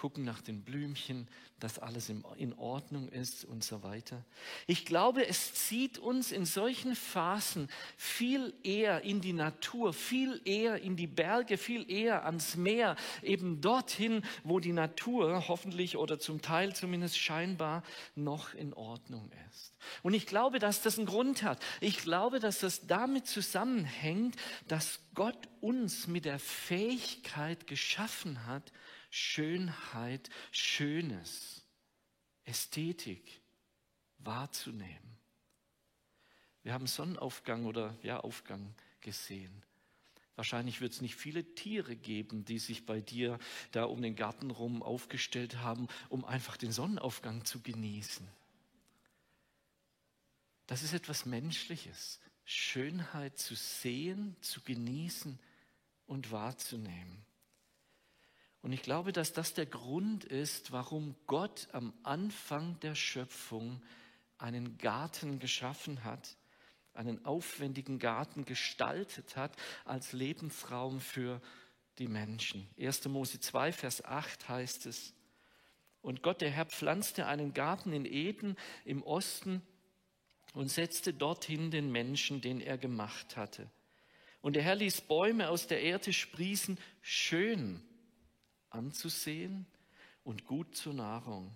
gucken 0.00 0.24
nach 0.24 0.40
den 0.40 0.62
Blümchen, 0.62 1.28
dass 1.58 1.78
alles 1.78 2.08
in 2.08 2.54
Ordnung 2.54 3.10
ist 3.10 3.44
und 3.44 3.62
so 3.62 3.82
weiter. 3.82 4.24
Ich 4.66 4.86
glaube, 4.86 5.26
es 5.26 5.52
zieht 5.52 5.98
uns 5.98 6.32
in 6.32 6.46
solchen 6.46 6.96
Phasen 6.96 7.68
viel 7.98 8.54
eher 8.62 9.02
in 9.02 9.20
die 9.20 9.34
Natur, 9.34 9.92
viel 9.92 10.40
eher 10.46 10.80
in 10.80 10.96
die 10.96 11.06
Berge, 11.06 11.58
viel 11.58 11.90
eher 11.90 12.24
ans 12.24 12.56
Meer, 12.56 12.96
eben 13.22 13.60
dorthin, 13.60 14.22
wo 14.42 14.58
die 14.58 14.72
Natur 14.72 15.48
hoffentlich 15.48 15.98
oder 15.98 16.18
zum 16.18 16.40
Teil 16.40 16.74
zumindest 16.74 17.18
scheinbar 17.18 17.82
noch 18.14 18.54
in 18.54 18.72
Ordnung 18.72 19.30
ist. 19.50 19.74
Und 20.02 20.14
ich 20.14 20.24
glaube, 20.26 20.60
dass 20.60 20.80
das 20.80 20.96
einen 20.96 21.06
Grund 21.06 21.42
hat. 21.42 21.62
Ich 21.82 21.98
glaube, 21.98 22.40
dass 22.40 22.60
das 22.60 22.86
damit 22.86 23.26
zusammenhängt, 23.26 24.36
dass 24.66 25.00
Gott 25.14 25.48
uns 25.60 26.06
mit 26.06 26.24
der 26.24 26.38
Fähigkeit 26.38 27.66
geschaffen 27.66 28.46
hat, 28.46 28.72
Schönheit, 29.10 30.30
Schönes, 30.52 31.64
Ästhetik 32.44 33.40
wahrzunehmen. 34.18 35.18
Wir 36.62 36.72
haben 36.72 36.86
Sonnenaufgang 36.86 37.66
oder 37.66 37.96
ja, 38.02 38.20
Aufgang 38.20 38.74
gesehen. 39.00 39.62
Wahrscheinlich 40.36 40.80
wird 40.80 40.92
es 40.92 41.00
nicht 41.02 41.16
viele 41.16 41.54
Tiere 41.54 41.96
geben, 41.96 42.44
die 42.44 42.58
sich 42.58 42.86
bei 42.86 43.00
dir 43.00 43.38
da 43.72 43.84
um 43.84 44.00
den 44.00 44.16
Garten 44.16 44.50
rum 44.50 44.82
aufgestellt 44.82 45.58
haben, 45.58 45.88
um 46.08 46.24
einfach 46.24 46.56
den 46.56 46.72
Sonnenaufgang 46.72 47.44
zu 47.44 47.60
genießen. 47.60 48.26
Das 50.66 50.82
ist 50.82 50.92
etwas 50.92 51.26
Menschliches, 51.26 52.20
Schönheit 52.44 53.38
zu 53.38 53.54
sehen, 53.54 54.36
zu 54.40 54.62
genießen 54.62 55.38
und 56.06 56.30
wahrzunehmen. 56.30 57.24
Und 58.62 58.72
ich 58.72 58.82
glaube, 58.82 59.12
dass 59.12 59.32
das 59.32 59.54
der 59.54 59.66
Grund 59.66 60.24
ist, 60.24 60.72
warum 60.72 61.16
Gott 61.26 61.68
am 61.72 61.94
Anfang 62.02 62.78
der 62.80 62.94
Schöpfung 62.94 63.82
einen 64.38 64.76
Garten 64.78 65.38
geschaffen 65.38 66.04
hat, 66.04 66.36
einen 66.92 67.24
aufwendigen 67.24 67.98
Garten 67.98 68.44
gestaltet 68.44 69.36
hat 69.36 69.56
als 69.84 70.12
Lebensraum 70.12 71.00
für 71.00 71.40
die 71.98 72.08
Menschen. 72.08 72.68
1. 72.78 73.06
Mose 73.06 73.40
2, 73.40 73.72
Vers 73.72 74.04
8 74.04 74.48
heißt 74.48 74.86
es, 74.86 75.14
und 76.02 76.22
Gott, 76.22 76.40
der 76.40 76.50
Herr, 76.50 76.64
pflanzte 76.64 77.26
einen 77.26 77.52
Garten 77.52 77.92
in 77.92 78.06
Eden 78.06 78.56
im 78.86 79.02
Osten 79.02 79.60
und 80.54 80.68
setzte 80.68 81.12
dorthin 81.12 81.70
den 81.70 81.92
Menschen, 81.92 82.40
den 82.40 82.60
er 82.60 82.78
gemacht 82.78 83.36
hatte. 83.36 83.70
Und 84.40 84.56
der 84.56 84.62
Herr 84.62 84.76
ließ 84.76 85.02
Bäume 85.02 85.50
aus 85.50 85.66
der 85.66 85.82
Erde 85.82 86.14
sprießen, 86.14 86.78
schön 87.02 87.82
anzusehen 88.70 89.66
und 90.24 90.46
gut 90.46 90.74
zur 90.74 90.94
Nahrung. 90.94 91.54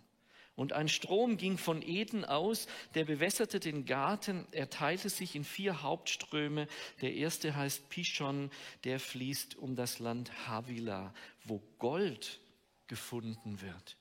Und 0.57 0.73
ein 0.73 0.89
Strom 0.89 1.37
ging 1.37 1.59
von 1.59 1.83
Eden 1.83 2.25
aus, 2.25 2.69
der 2.95 3.05
bewässerte 3.05 3.59
den 3.59 3.87
Garten, 3.87 4.47
er 4.53 4.71
teilte 4.71 5.09
sich 5.09 5.35
in 5.35 5.43
vier 5.43 5.83
Hauptströme. 5.83 6.69
Der 7.01 7.13
erste 7.13 7.57
heißt 7.57 7.89
Pishon, 7.89 8.51
der 8.85 9.01
fließt 9.01 9.57
um 9.57 9.75
das 9.75 9.99
Land 9.99 10.47
Havila, 10.47 11.13
wo 11.43 11.61
Gold 11.79 12.41
gefunden 12.87 13.61
wird. 13.63 13.97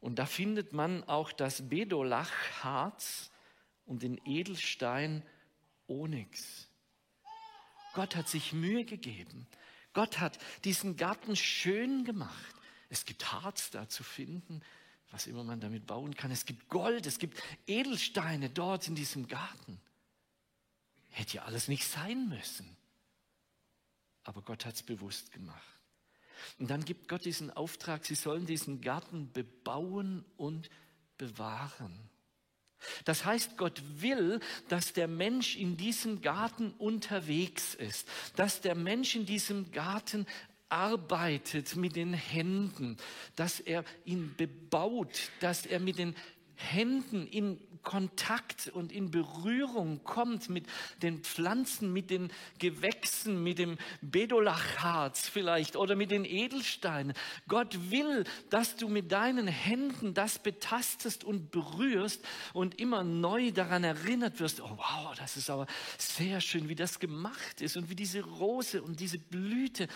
Und 0.00 0.18
da 0.18 0.26
findet 0.26 0.72
man 0.72 1.04
auch 1.04 1.32
das 1.32 1.68
Bedolach-Harz 1.68 3.30
und 3.86 4.02
den 4.02 4.20
Edelstein 4.26 5.22
Onyx. 5.88 6.68
Gott 7.94 8.16
hat 8.16 8.28
sich 8.28 8.52
Mühe 8.52 8.84
gegeben. 8.84 9.46
Gott 10.00 10.18
hat 10.18 10.38
diesen 10.64 10.96
Garten 10.96 11.36
schön 11.36 12.06
gemacht. 12.06 12.54
Es 12.88 13.04
gibt 13.04 13.32
Harz 13.32 13.68
da 13.68 13.86
zu 13.86 14.02
finden, 14.02 14.62
was 15.10 15.26
immer 15.26 15.44
man 15.44 15.60
damit 15.60 15.86
bauen 15.86 16.16
kann. 16.16 16.30
Es 16.30 16.46
gibt 16.46 16.70
Gold, 16.70 17.04
es 17.04 17.18
gibt 17.18 17.38
Edelsteine 17.66 18.48
dort 18.48 18.88
in 18.88 18.94
diesem 18.94 19.28
Garten. 19.28 19.78
Hätte 21.10 21.36
ja 21.36 21.42
alles 21.42 21.68
nicht 21.68 21.84
sein 21.86 22.30
müssen. 22.30 22.78
Aber 24.24 24.40
Gott 24.40 24.64
hat 24.64 24.76
es 24.76 24.82
bewusst 24.82 25.32
gemacht. 25.32 25.78
Und 26.58 26.70
dann 26.70 26.86
gibt 26.86 27.06
Gott 27.06 27.26
diesen 27.26 27.50
Auftrag, 27.50 28.06
sie 28.06 28.14
sollen 28.14 28.46
diesen 28.46 28.80
Garten 28.80 29.30
bebauen 29.32 30.24
und 30.38 30.70
bewahren. 31.18 32.08
Das 33.04 33.24
heißt, 33.24 33.56
Gott 33.56 33.82
will, 33.96 34.40
dass 34.68 34.92
der 34.92 35.08
Mensch 35.08 35.56
in 35.56 35.76
diesem 35.76 36.20
Garten 36.20 36.72
unterwegs 36.78 37.74
ist, 37.74 38.08
dass 38.36 38.60
der 38.60 38.74
Mensch 38.74 39.14
in 39.14 39.26
diesem 39.26 39.70
Garten 39.72 40.26
arbeitet 40.68 41.76
mit 41.76 41.96
den 41.96 42.14
Händen, 42.14 42.96
dass 43.36 43.60
er 43.60 43.84
ihn 44.04 44.34
bebaut, 44.36 45.30
dass 45.40 45.66
er 45.66 45.80
mit 45.80 45.98
den 45.98 46.14
Händen 46.54 47.26
in 47.26 47.58
Kontakt 47.82 48.70
und 48.74 48.92
in 48.92 49.10
Berührung 49.10 50.02
kommt 50.04 50.48
mit 50.48 50.66
den 51.02 51.22
Pflanzen, 51.22 51.92
mit 51.92 52.10
den 52.10 52.32
Gewächsen, 52.58 53.42
mit 53.42 53.58
dem 53.58 53.78
Bedolachharz 54.00 55.28
vielleicht 55.28 55.76
oder 55.76 55.96
mit 55.96 56.10
den 56.10 56.24
Edelsteinen. 56.24 57.14
Gott 57.48 57.90
will, 57.90 58.24
dass 58.50 58.76
du 58.76 58.88
mit 58.88 59.12
deinen 59.12 59.46
Händen 59.46 60.14
das 60.14 60.38
betastest 60.38 61.24
und 61.24 61.50
berührst 61.50 62.24
und 62.52 62.80
immer 62.80 63.04
neu 63.04 63.52
daran 63.52 63.84
erinnert 63.84 64.40
wirst, 64.40 64.60
oh 64.60 64.76
wow, 64.76 65.14
das 65.16 65.36
ist 65.36 65.50
aber 65.50 65.66
sehr 65.98 66.40
schön, 66.40 66.68
wie 66.68 66.74
das 66.74 66.98
gemacht 66.98 67.60
ist 67.60 67.76
und 67.76 67.90
wie 67.90 67.96
diese 67.96 68.22
Rose 68.22 68.82
und 68.82 69.00
diese 69.00 69.18
Blüte 69.18 69.88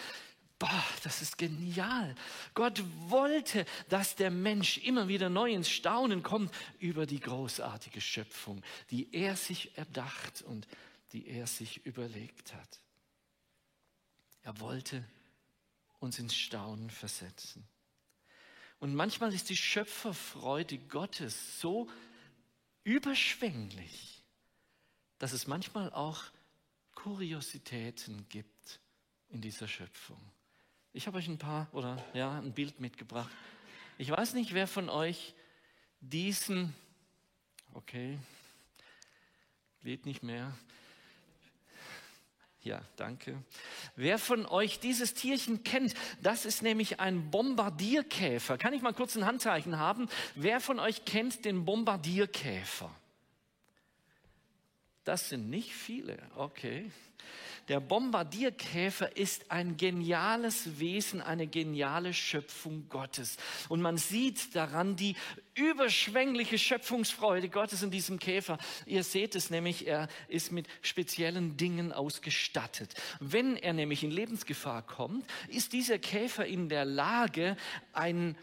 Boah, 0.64 0.84
das 1.02 1.20
ist 1.20 1.36
genial. 1.36 2.14
Gott 2.54 2.82
wollte, 3.10 3.66
dass 3.90 4.16
der 4.16 4.30
Mensch 4.30 4.78
immer 4.78 5.08
wieder 5.08 5.28
neu 5.28 5.52
ins 5.52 5.68
Staunen 5.68 6.22
kommt 6.22 6.54
über 6.78 7.04
die 7.04 7.20
großartige 7.20 8.00
Schöpfung, 8.00 8.62
die 8.90 9.12
er 9.12 9.36
sich 9.36 9.76
erdacht 9.76 10.40
und 10.40 10.66
die 11.12 11.28
er 11.28 11.46
sich 11.46 11.84
überlegt 11.84 12.54
hat. 12.54 12.80
Er 14.40 14.58
wollte 14.58 15.04
uns 15.98 16.18
ins 16.18 16.34
Staunen 16.34 16.88
versetzen. 16.88 17.68
Und 18.78 18.94
manchmal 18.94 19.34
ist 19.34 19.50
die 19.50 19.58
Schöpferfreude 19.58 20.78
Gottes 20.78 21.60
so 21.60 21.90
überschwänglich, 22.84 24.22
dass 25.18 25.34
es 25.34 25.46
manchmal 25.46 25.92
auch 25.92 26.24
Kuriositäten 26.94 28.26
gibt 28.30 28.80
in 29.28 29.42
dieser 29.42 29.68
Schöpfung. 29.68 30.33
Ich 30.96 31.08
habe 31.08 31.18
euch 31.18 31.26
ein 31.26 31.38
paar 31.38 31.66
oder 31.72 32.00
ja, 32.14 32.38
ein 32.38 32.52
Bild 32.52 32.78
mitgebracht. 32.78 33.28
Ich 33.98 34.08
weiß 34.08 34.34
nicht, 34.34 34.54
wer 34.54 34.68
von 34.68 34.88
euch 34.88 35.34
diesen, 36.00 36.72
okay, 37.72 38.16
geht 39.82 40.06
nicht 40.06 40.22
mehr. 40.22 40.56
Ja, 42.62 42.80
danke. 42.94 43.42
Wer 43.96 44.20
von 44.20 44.46
euch 44.46 44.78
dieses 44.78 45.14
Tierchen 45.14 45.64
kennt, 45.64 45.94
das 46.22 46.44
ist 46.44 46.62
nämlich 46.62 47.00
ein 47.00 47.28
Bombardierkäfer. 47.28 48.56
Kann 48.56 48.72
ich 48.72 48.80
mal 48.80 48.94
kurz 48.94 49.16
ein 49.16 49.26
Handzeichen 49.26 49.80
haben? 49.80 50.08
Wer 50.36 50.60
von 50.60 50.78
euch 50.78 51.04
kennt 51.04 51.44
den 51.44 51.64
Bombardierkäfer? 51.64 52.94
Das 55.02 55.28
sind 55.28 55.50
nicht 55.50 55.74
viele, 55.74 56.22
okay. 56.36 56.88
Der 57.68 57.80
Bombardierkäfer 57.80 59.16
ist 59.16 59.50
ein 59.50 59.76
geniales 59.76 60.78
Wesen, 60.78 61.22
eine 61.22 61.46
geniale 61.46 62.12
Schöpfung 62.12 62.88
Gottes. 62.88 63.36
Und 63.68 63.80
man 63.80 63.96
sieht 63.96 64.54
daran 64.54 64.96
die 64.96 65.16
überschwängliche 65.54 66.58
Schöpfungsfreude 66.58 67.48
Gottes 67.48 67.82
in 67.82 67.90
diesem 67.90 68.18
Käfer. 68.18 68.58
Ihr 68.86 69.02
seht 69.02 69.34
es 69.34 69.50
nämlich, 69.50 69.86
er 69.86 70.08
ist 70.28 70.52
mit 70.52 70.66
speziellen 70.82 71.56
Dingen 71.56 71.92
ausgestattet. 71.92 72.94
Wenn 73.20 73.56
er 73.56 73.72
nämlich 73.72 74.04
in 74.04 74.10
Lebensgefahr 74.10 74.82
kommt, 74.82 75.24
ist 75.48 75.72
dieser 75.72 75.98
Käfer 75.98 76.44
in 76.44 76.68
der 76.68 76.84
Lage, 76.84 77.56
ein 77.92 78.36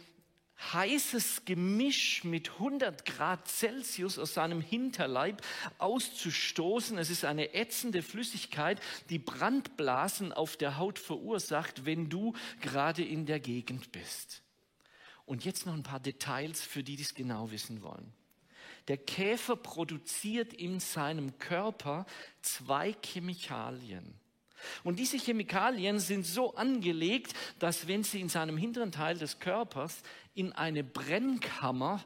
heißes 0.74 1.45
Gemisch 1.45 2.24
mit 2.24 2.52
100 2.52 3.06
Grad 3.06 3.47
Celsius 3.47 4.19
aus 4.19 4.34
seinem 4.34 4.62
Hinterleib 4.62 5.41
auszustoßen. 5.78 6.97
Es 6.97 7.10
ist 7.10 7.26
eine 7.26 7.54
ätzende 7.54 8.02
Flüssigkeit, 8.02 8.80
die 9.10 9.19
Brandblasen 9.19 10.32
auf 10.32 10.58
der 10.58 10.78
Haut 10.78 11.00
verursacht, 11.00 11.86
wenn 11.86 12.10
du 12.10 12.34
gerade 12.62 13.04
in 13.04 13.26
der 13.26 13.39
Gegend 13.39 13.91
bist. 13.91 14.41
Und 15.26 15.45
jetzt 15.45 15.65
noch 15.65 15.74
ein 15.74 15.84
paar 15.84 16.00
Details 16.00 16.62
für 16.62 16.84
die, 16.84 16.95
die 16.95 17.04
es 17.04 17.15
genau 17.15 17.52
wissen 17.52 17.82
wollen. 17.82 18.13
Der 18.88 18.97
Käfer 18.97 19.56
produziert 19.56 20.54
in 20.54 20.80
seinem 20.80 21.38
Körper 21.38 22.06
zwei 22.41 22.93
Chemikalien. 22.93 24.20
Und 24.84 25.00
diese 25.00 25.17
Chemikalien 25.17 26.00
sind 26.00 26.26
so 26.26 26.56
angelegt, 26.56 27.34
dass 27.60 27.88
wenn 27.88 28.04
sie 28.04 28.21
in 28.21 28.30
seinem 28.30 28.58
hinteren 28.58 28.91
Teil 28.91 29.17
des 29.17 29.39
Körpers 29.39 30.02
in 30.34 30.52
eine 30.54 30.84
Brennkammer 30.84 32.04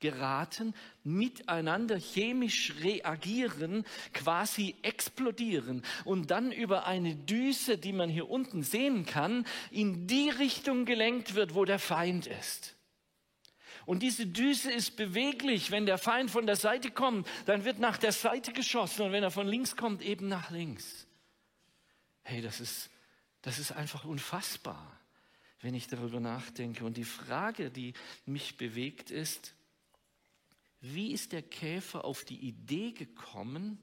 geraten, 0.00 0.74
miteinander 1.02 1.98
chemisch 1.98 2.74
reagieren, 2.82 3.84
quasi 4.12 4.76
explodieren 4.82 5.82
und 6.04 6.30
dann 6.30 6.52
über 6.52 6.86
eine 6.86 7.16
Düse, 7.16 7.78
die 7.78 7.92
man 7.92 8.08
hier 8.08 8.30
unten 8.30 8.62
sehen 8.62 9.06
kann, 9.06 9.44
in 9.70 10.06
die 10.06 10.30
Richtung 10.30 10.84
gelenkt 10.84 11.34
wird, 11.34 11.54
wo 11.54 11.64
der 11.64 11.78
Feind 11.78 12.26
ist. 12.26 12.76
Und 13.86 14.02
diese 14.02 14.26
Düse 14.26 14.70
ist 14.70 14.96
beweglich. 14.96 15.70
Wenn 15.70 15.86
der 15.86 15.96
Feind 15.96 16.30
von 16.30 16.46
der 16.46 16.56
Seite 16.56 16.90
kommt, 16.90 17.26
dann 17.46 17.64
wird 17.64 17.78
nach 17.78 17.96
der 17.96 18.12
Seite 18.12 18.52
geschossen 18.52 19.06
und 19.06 19.12
wenn 19.12 19.22
er 19.22 19.30
von 19.30 19.48
links 19.48 19.76
kommt, 19.76 20.02
eben 20.02 20.28
nach 20.28 20.50
links. 20.50 21.07
Hey, 22.28 22.42
das 22.42 22.60
ist, 22.60 22.90
das 23.40 23.58
ist 23.58 23.72
einfach 23.72 24.04
unfassbar, 24.04 25.00
wenn 25.62 25.72
ich 25.72 25.86
darüber 25.86 26.20
nachdenke. 26.20 26.84
Und 26.84 26.98
die 26.98 27.06
Frage, 27.06 27.70
die 27.70 27.94
mich 28.26 28.58
bewegt, 28.58 29.10
ist, 29.10 29.54
wie 30.82 31.12
ist 31.12 31.32
der 31.32 31.40
Käfer 31.40 32.04
auf 32.04 32.26
die 32.26 32.36
Idee 32.36 32.92
gekommen, 32.92 33.82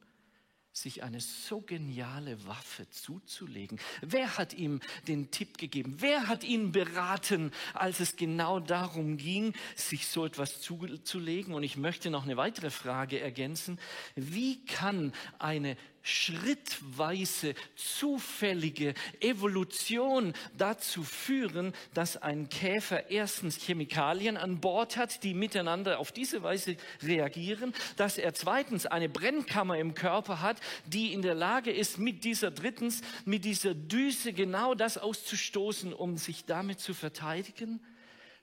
sich 0.71 1.01
eine 1.01 1.21
so 1.21 1.59
geniale 1.59 2.45
Waffe 2.45 2.87
zuzulegen? 2.91 3.79
Wer 4.01 4.37
hat 4.37 4.53
ihm 4.53 4.79
den 5.07 5.31
Tipp 5.31 5.57
gegeben? 5.57 5.95
Wer 5.97 6.27
hat 6.27 6.43
ihn 6.43 6.71
beraten, 6.71 7.51
als 7.73 7.99
es 7.99 8.15
genau 8.15 8.59
darum 8.59 9.17
ging, 9.17 9.53
sich 9.75 10.05
so 10.05 10.23
etwas 10.23 10.61
zuzulegen? 10.61 11.55
Und 11.55 11.63
ich 11.63 11.77
möchte 11.77 12.11
noch 12.11 12.25
eine 12.25 12.37
weitere 12.37 12.69
Frage 12.69 13.19
ergänzen. 13.19 13.79
Wie 14.13 14.63
kann 14.65 15.13
eine 15.39 15.77
schrittweise 16.05 17.55
zufällige 17.75 18.93
Evolution 19.19 20.33
dazu 20.55 21.03
führen, 21.03 21.73
dass 21.95 22.15
ein 22.15 22.47
Käfer 22.47 23.09
erstens 23.09 23.57
Chemikalien 23.57 24.37
an 24.37 24.61
Bord 24.61 24.97
hat, 24.97 25.23
die 25.23 25.33
miteinander 25.33 25.97
auf 25.97 26.11
diese 26.11 26.43
Weise 26.43 26.77
reagieren, 27.01 27.73
dass 27.97 28.19
er 28.19 28.35
zweitens 28.35 28.85
eine 28.85 29.09
Brennkammer 29.09 29.79
im 29.79 29.95
Körper 29.95 30.41
hat, 30.41 30.57
die 30.85 31.11
in 31.11 31.23
der 31.23 31.33
Lage 31.33 31.71
ist, 31.71 31.97
mit 31.97 32.23
dieser 32.23 32.51
drittens, 32.51 33.01
mit 33.25 33.43
dieser 33.43 33.73
Düse 33.73 34.31
genau 34.31 34.75
das 34.75 34.99
auszustoßen, 34.99 35.91
um 35.91 36.17
sich 36.17 36.45
damit 36.45 36.79
zu 36.79 36.93
verteidigen? 36.93 37.79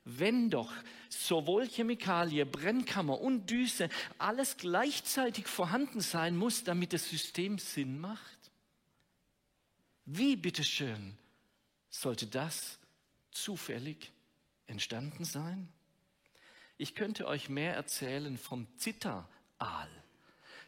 Wenn 0.04 0.50
doch 0.50 0.72
sowohl 1.08 1.68
Chemikalie, 1.68 2.44
Brennkammer 2.44 3.20
und 3.20 3.50
Düse 3.50 3.88
alles 4.18 4.56
gleichzeitig 4.56 5.46
vorhanden 5.46 6.00
sein 6.00 6.36
muss, 6.36 6.64
damit 6.64 6.92
das 6.92 7.08
System 7.08 7.58
Sinn 7.58 8.00
macht? 8.00 8.50
Wie 10.04 10.36
bitteschön 10.36 11.16
sollte 11.90 12.26
das 12.26 12.78
zufällig 13.30 14.12
entstanden 14.66 15.24
sein? 15.24 15.68
Ich 16.78 16.96
könnte 16.96 17.28
euch 17.28 17.48
mehr 17.48 17.74
erzählen 17.74 18.36
vom 18.36 18.66
Zitteraal, 18.76 19.88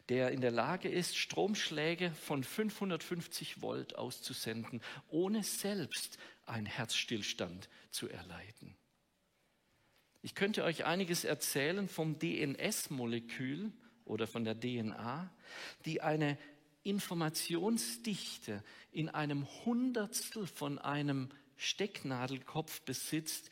der 0.07 0.31
in 0.31 0.39
der 0.39 0.51
Lage 0.51 0.87
ist, 0.87 1.17
Stromschläge 1.17 2.11
von 2.11 2.43
550 2.43 3.61
Volt 3.61 3.95
auszusenden, 3.95 4.81
ohne 5.09 5.43
selbst 5.43 6.17
einen 6.45 6.67
Herzstillstand 6.67 7.67
zu 7.91 8.07
erleiden. 8.07 8.77
Ich 10.25 10.33
könnte 10.33 10.63
euch 10.63 10.85
einiges 10.85 11.23
erzählen 11.23 11.87
vom 11.87 12.17
DNS-Molekül 12.17 13.71
oder 14.05 14.25
von 14.25 14.43
der 14.43 14.59
DNA, 14.59 15.29
die 15.85 16.01
eine 16.01 16.39
Informationsdichte 16.81 18.63
in 18.91 19.09
einem 19.09 19.45
Hundertstel 19.65 20.47
von 20.47 20.79
einem 20.79 21.29
Stecknadelkopf 21.57 22.81
besitzt, 22.81 23.51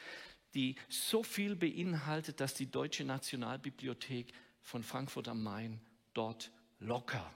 die 0.56 0.76
so 0.90 1.22
viel 1.22 1.56
beinhaltet, 1.56 2.40
dass 2.40 2.56
die 2.56 2.72
Deutsche 2.72 3.04
Nationalbibliothek 3.04 4.34
von 4.64 4.82
Frankfurt 4.82 5.28
am 5.28 5.44
Main 5.44 5.80
dort 6.16 6.52
locker 6.80 7.32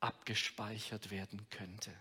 abgespeichert 0.00 1.10
werden 1.10 1.46
könnte. 1.48 1.94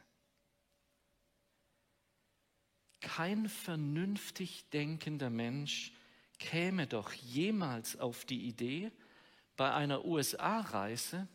Kein 2.99 3.47
vernünftig 3.47 4.69
denkender 4.71 5.29
Mensch 5.29 5.93
käme 6.41 6.87
doch 6.87 7.13
jemals 7.13 7.99
auf 7.99 8.25
die 8.25 8.47
Idee, 8.47 8.91
bei 9.55 9.73
einer 9.73 10.05
USA-Reise 10.05 11.27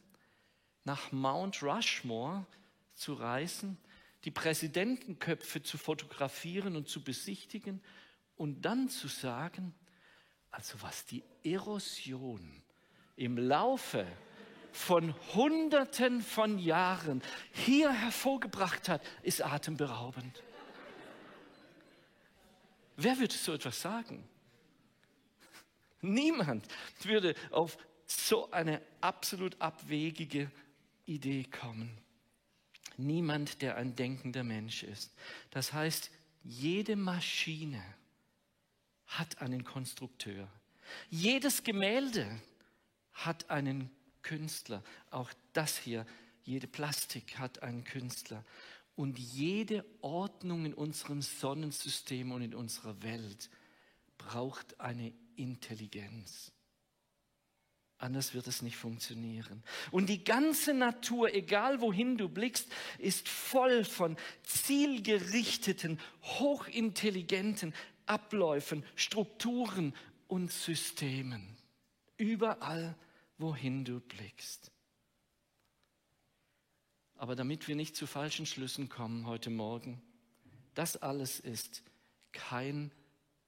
nach 0.84 1.12
Mount 1.12 1.62
Rushmore 1.62 2.44
zu 2.94 3.14
reisen, 3.14 3.78
die 4.24 4.30
Präsidentenköpfe 4.30 5.62
zu 5.62 5.78
fotografieren 5.78 6.76
und 6.76 6.88
zu 6.88 7.02
besichtigen 7.02 7.80
und 8.36 8.62
dann 8.62 8.88
zu 8.88 9.08
sagen, 9.08 9.74
also 10.50 10.80
was 10.82 11.04
die 11.06 11.22
Erosion 11.44 12.62
im 13.16 13.38
Laufe 13.38 14.06
von 14.72 15.14
Hunderten 15.34 16.20
von 16.20 16.58
Jahren 16.58 17.22
hier 17.52 17.92
hervorgebracht 17.92 18.88
hat, 18.88 19.02
ist 19.22 19.44
atemberaubend. 19.44 20.42
Wer 22.96 23.18
würde 23.18 23.34
so 23.34 23.52
etwas 23.52 23.80
sagen? 23.80 24.28
Niemand 26.00 26.66
würde 27.02 27.34
auf 27.50 27.78
so 28.06 28.50
eine 28.50 28.80
absolut 29.00 29.60
abwegige 29.60 30.50
Idee 31.06 31.44
kommen. 31.44 31.90
Niemand, 32.96 33.62
der 33.62 33.76
ein 33.76 33.94
denkender 33.94 34.44
Mensch 34.44 34.82
ist. 34.82 35.12
Das 35.50 35.72
heißt, 35.72 36.10
jede 36.42 36.96
Maschine 36.96 37.82
hat 39.06 39.40
einen 39.40 39.64
Konstrukteur. 39.64 40.48
Jedes 41.10 41.62
Gemälde 41.62 42.40
hat 43.12 43.50
einen 43.50 43.90
Künstler. 44.22 44.82
Auch 45.10 45.30
das 45.52 45.76
hier, 45.78 46.06
jede 46.44 46.66
Plastik 46.66 47.38
hat 47.38 47.62
einen 47.62 47.84
Künstler. 47.84 48.44
Und 48.94 49.18
jede 49.18 49.84
Ordnung 50.00 50.64
in 50.64 50.74
unserem 50.74 51.20
Sonnensystem 51.20 52.32
und 52.32 52.42
in 52.42 52.54
unserer 52.54 53.02
Welt 53.02 53.50
braucht 54.26 54.80
eine 54.80 55.12
Intelligenz. 55.36 56.50
Anders 57.98 58.34
wird 58.34 58.48
es 58.48 58.60
nicht 58.60 58.76
funktionieren. 58.76 59.62
Und 59.92 60.08
die 60.08 60.24
ganze 60.24 60.74
Natur, 60.74 61.32
egal 61.32 61.80
wohin 61.80 62.18
du 62.18 62.28
blickst, 62.28 62.68
ist 62.98 63.28
voll 63.28 63.84
von 63.84 64.16
zielgerichteten, 64.42 66.00
hochintelligenten 66.22 67.72
Abläufen, 68.04 68.84
Strukturen 68.96 69.94
und 70.26 70.50
Systemen. 70.52 71.56
Überall, 72.18 72.96
wohin 73.38 73.84
du 73.84 74.00
blickst. 74.00 74.72
Aber 77.14 77.36
damit 77.36 77.68
wir 77.68 77.76
nicht 77.76 77.96
zu 77.96 78.06
falschen 78.06 78.44
Schlüssen 78.44 78.88
kommen 78.88 79.26
heute 79.26 79.50
Morgen, 79.50 80.02
das 80.74 80.96
alles 80.96 81.40
ist 81.40 81.82
kein 82.32 82.90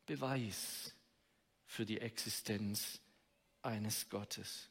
Beweis 0.09 0.95
für 1.67 1.85
die 1.85 2.01
Existenz 2.01 2.99
eines 3.63 4.09
Gottes. 4.09 4.71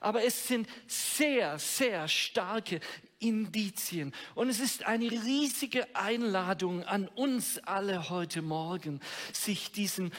Aber 0.00 0.24
es 0.24 0.48
sind 0.48 0.68
sehr, 0.86 1.58
sehr 1.58 2.08
starke 2.08 2.80
Indizien. 3.18 4.14
Und 4.34 4.48
es 4.48 4.60
ist 4.60 4.84
eine 4.84 5.10
riesige 5.10 5.94
Einladung 5.94 6.82
an 6.84 7.08
uns 7.08 7.58
alle 7.58 8.08
heute 8.08 8.40
Morgen, 8.40 9.00
sich 9.32 9.70
diesen 9.70 10.12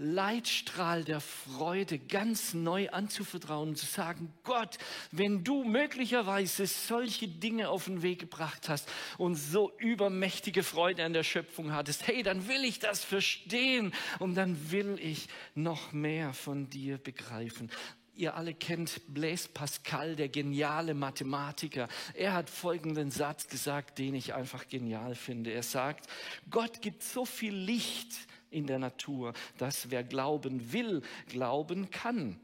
Leitstrahl 0.00 1.04
der 1.04 1.20
Freude 1.20 1.98
ganz 1.98 2.54
neu 2.54 2.88
anzuvertrauen 2.88 3.70
und 3.70 3.76
zu 3.76 3.86
sagen, 3.86 4.32
Gott, 4.44 4.78
wenn 5.12 5.44
du 5.44 5.62
möglicherweise 5.62 6.66
solche 6.66 7.28
Dinge 7.28 7.68
auf 7.68 7.84
den 7.84 8.02
Weg 8.02 8.18
gebracht 8.20 8.68
hast 8.68 8.88
und 9.18 9.34
so 9.36 9.72
übermächtige 9.78 10.62
Freude 10.62 11.04
an 11.04 11.12
der 11.12 11.22
Schöpfung 11.22 11.72
hattest, 11.72 12.06
hey, 12.06 12.22
dann 12.22 12.48
will 12.48 12.64
ich 12.64 12.78
das 12.78 13.04
verstehen 13.04 13.92
und 14.18 14.34
dann 14.34 14.70
will 14.72 14.98
ich 15.00 15.28
noch 15.54 15.92
mehr 15.92 16.32
von 16.32 16.70
dir 16.70 16.96
begreifen. 16.98 17.70
Ihr 18.14 18.34
alle 18.34 18.52
kennt 18.52 19.00
Blaise 19.08 19.48
Pascal, 19.48 20.16
der 20.16 20.28
geniale 20.28 20.94
Mathematiker. 20.94 21.88
Er 22.14 22.34
hat 22.34 22.50
folgenden 22.50 23.10
Satz 23.10 23.48
gesagt, 23.48 23.98
den 23.98 24.14
ich 24.14 24.34
einfach 24.34 24.68
genial 24.68 25.14
finde. 25.14 25.52
Er 25.52 25.62
sagt, 25.62 26.06
Gott 26.50 26.82
gibt 26.82 27.02
so 27.02 27.24
viel 27.24 27.54
Licht 27.54 28.14
in 28.50 28.66
der 28.66 28.78
Natur, 28.78 29.32
dass 29.58 29.90
wer 29.90 30.04
glauben 30.04 30.72
will, 30.72 31.02
glauben 31.28 31.90
kann. 31.90 32.38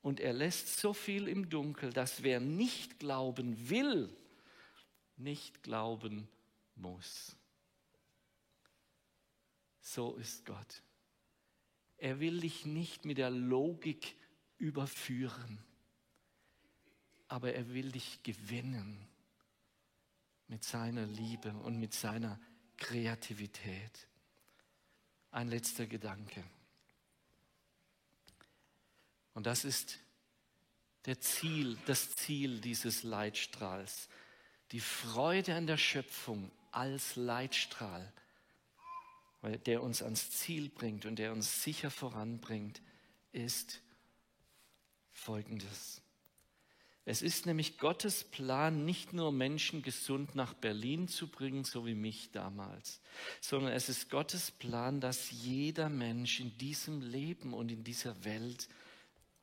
Und 0.00 0.18
er 0.18 0.32
lässt 0.32 0.80
so 0.80 0.92
viel 0.92 1.28
im 1.28 1.48
Dunkel, 1.48 1.92
dass 1.92 2.22
wer 2.22 2.40
nicht 2.40 2.98
glauben 2.98 3.68
will, 3.68 4.14
nicht 5.16 5.62
glauben 5.62 6.28
muss. 6.74 7.36
So 9.80 10.16
ist 10.16 10.44
Gott. 10.46 10.82
Er 11.98 12.18
will 12.18 12.40
dich 12.40 12.66
nicht 12.66 13.04
mit 13.04 13.18
der 13.18 13.30
Logik 13.30 14.16
überführen, 14.58 15.62
aber 17.28 17.54
er 17.54 17.72
will 17.72 17.92
dich 17.92 18.22
gewinnen 18.22 19.06
mit 20.48 20.64
seiner 20.64 21.06
Liebe 21.06 21.52
und 21.52 21.78
mit 21.78 21.94
seiner 21.94 22.40
Kreativität 22.76 24.08
ein 25.32 25.48
letzter 25.48 25.86
Gedanke. 25.86 26.44
Und 29.34 29.46
das 29.46 29.64
ist 29.64 29.98
der 31.06 31.20
Ziel, 31.20 31.78
das 31.86 32.14
Ziel 32.14 32.60
dieses 32.60 33.02
Leitstrahls. 33.02 34.08
Die 34.70 34.80
Freude 34.80 35.54
an 35.54 35.66
der 35.66 35.78
Schöpfung 35.78 36.50
als 36.70 37.16
Leitstrahl, 37.16 38.12
der 39.66 39.82
uns 39.82 40.02
ans 40.02 40.30
Ziel 40.30 40.68
bringt 40.68 41.06
und 41.06 41.16
der 41.18 41.32
uns 41.32 41.62
sicher 41.62 41.90
voranbringt, 41.90 42.80
ist 43.32 43.80
folgendes. 45.10 46.01
Es 47.04 47.20
ist 47.20 47.46
nämlich 47.46 47.78
Gottes 47.78 48.22
Plan, 48.22 48.84
nicht 48.84 49.12
nur 49.12 49.32
Menschen 49.32 49.82
gesund 49.82 50.36
nach 50.36 50.54
Berlin 50.54 51.08
zu 51.08 51.28
bringen, 51.28 51.64
so 51.64 51.84
wie 51.84 51.94
mich 51.94 52.30
damals, 52.30 53.00
sondern 53.40 53.72
es 53.72 53.88
ist 53.88 54.08
Gottes 54.08 54.52
Plan, 54.52 55.00
dass 55.00 55.30
jeder 55.32 55.88
Mensch 55.88 56.38
in 56.38 56.56
diesem 56.58 57.00
Leben 57.00 57.54
und 57.54 57.72
in 57.72 57.82
dieser 57.82 58.24
Welt 58.24 58.68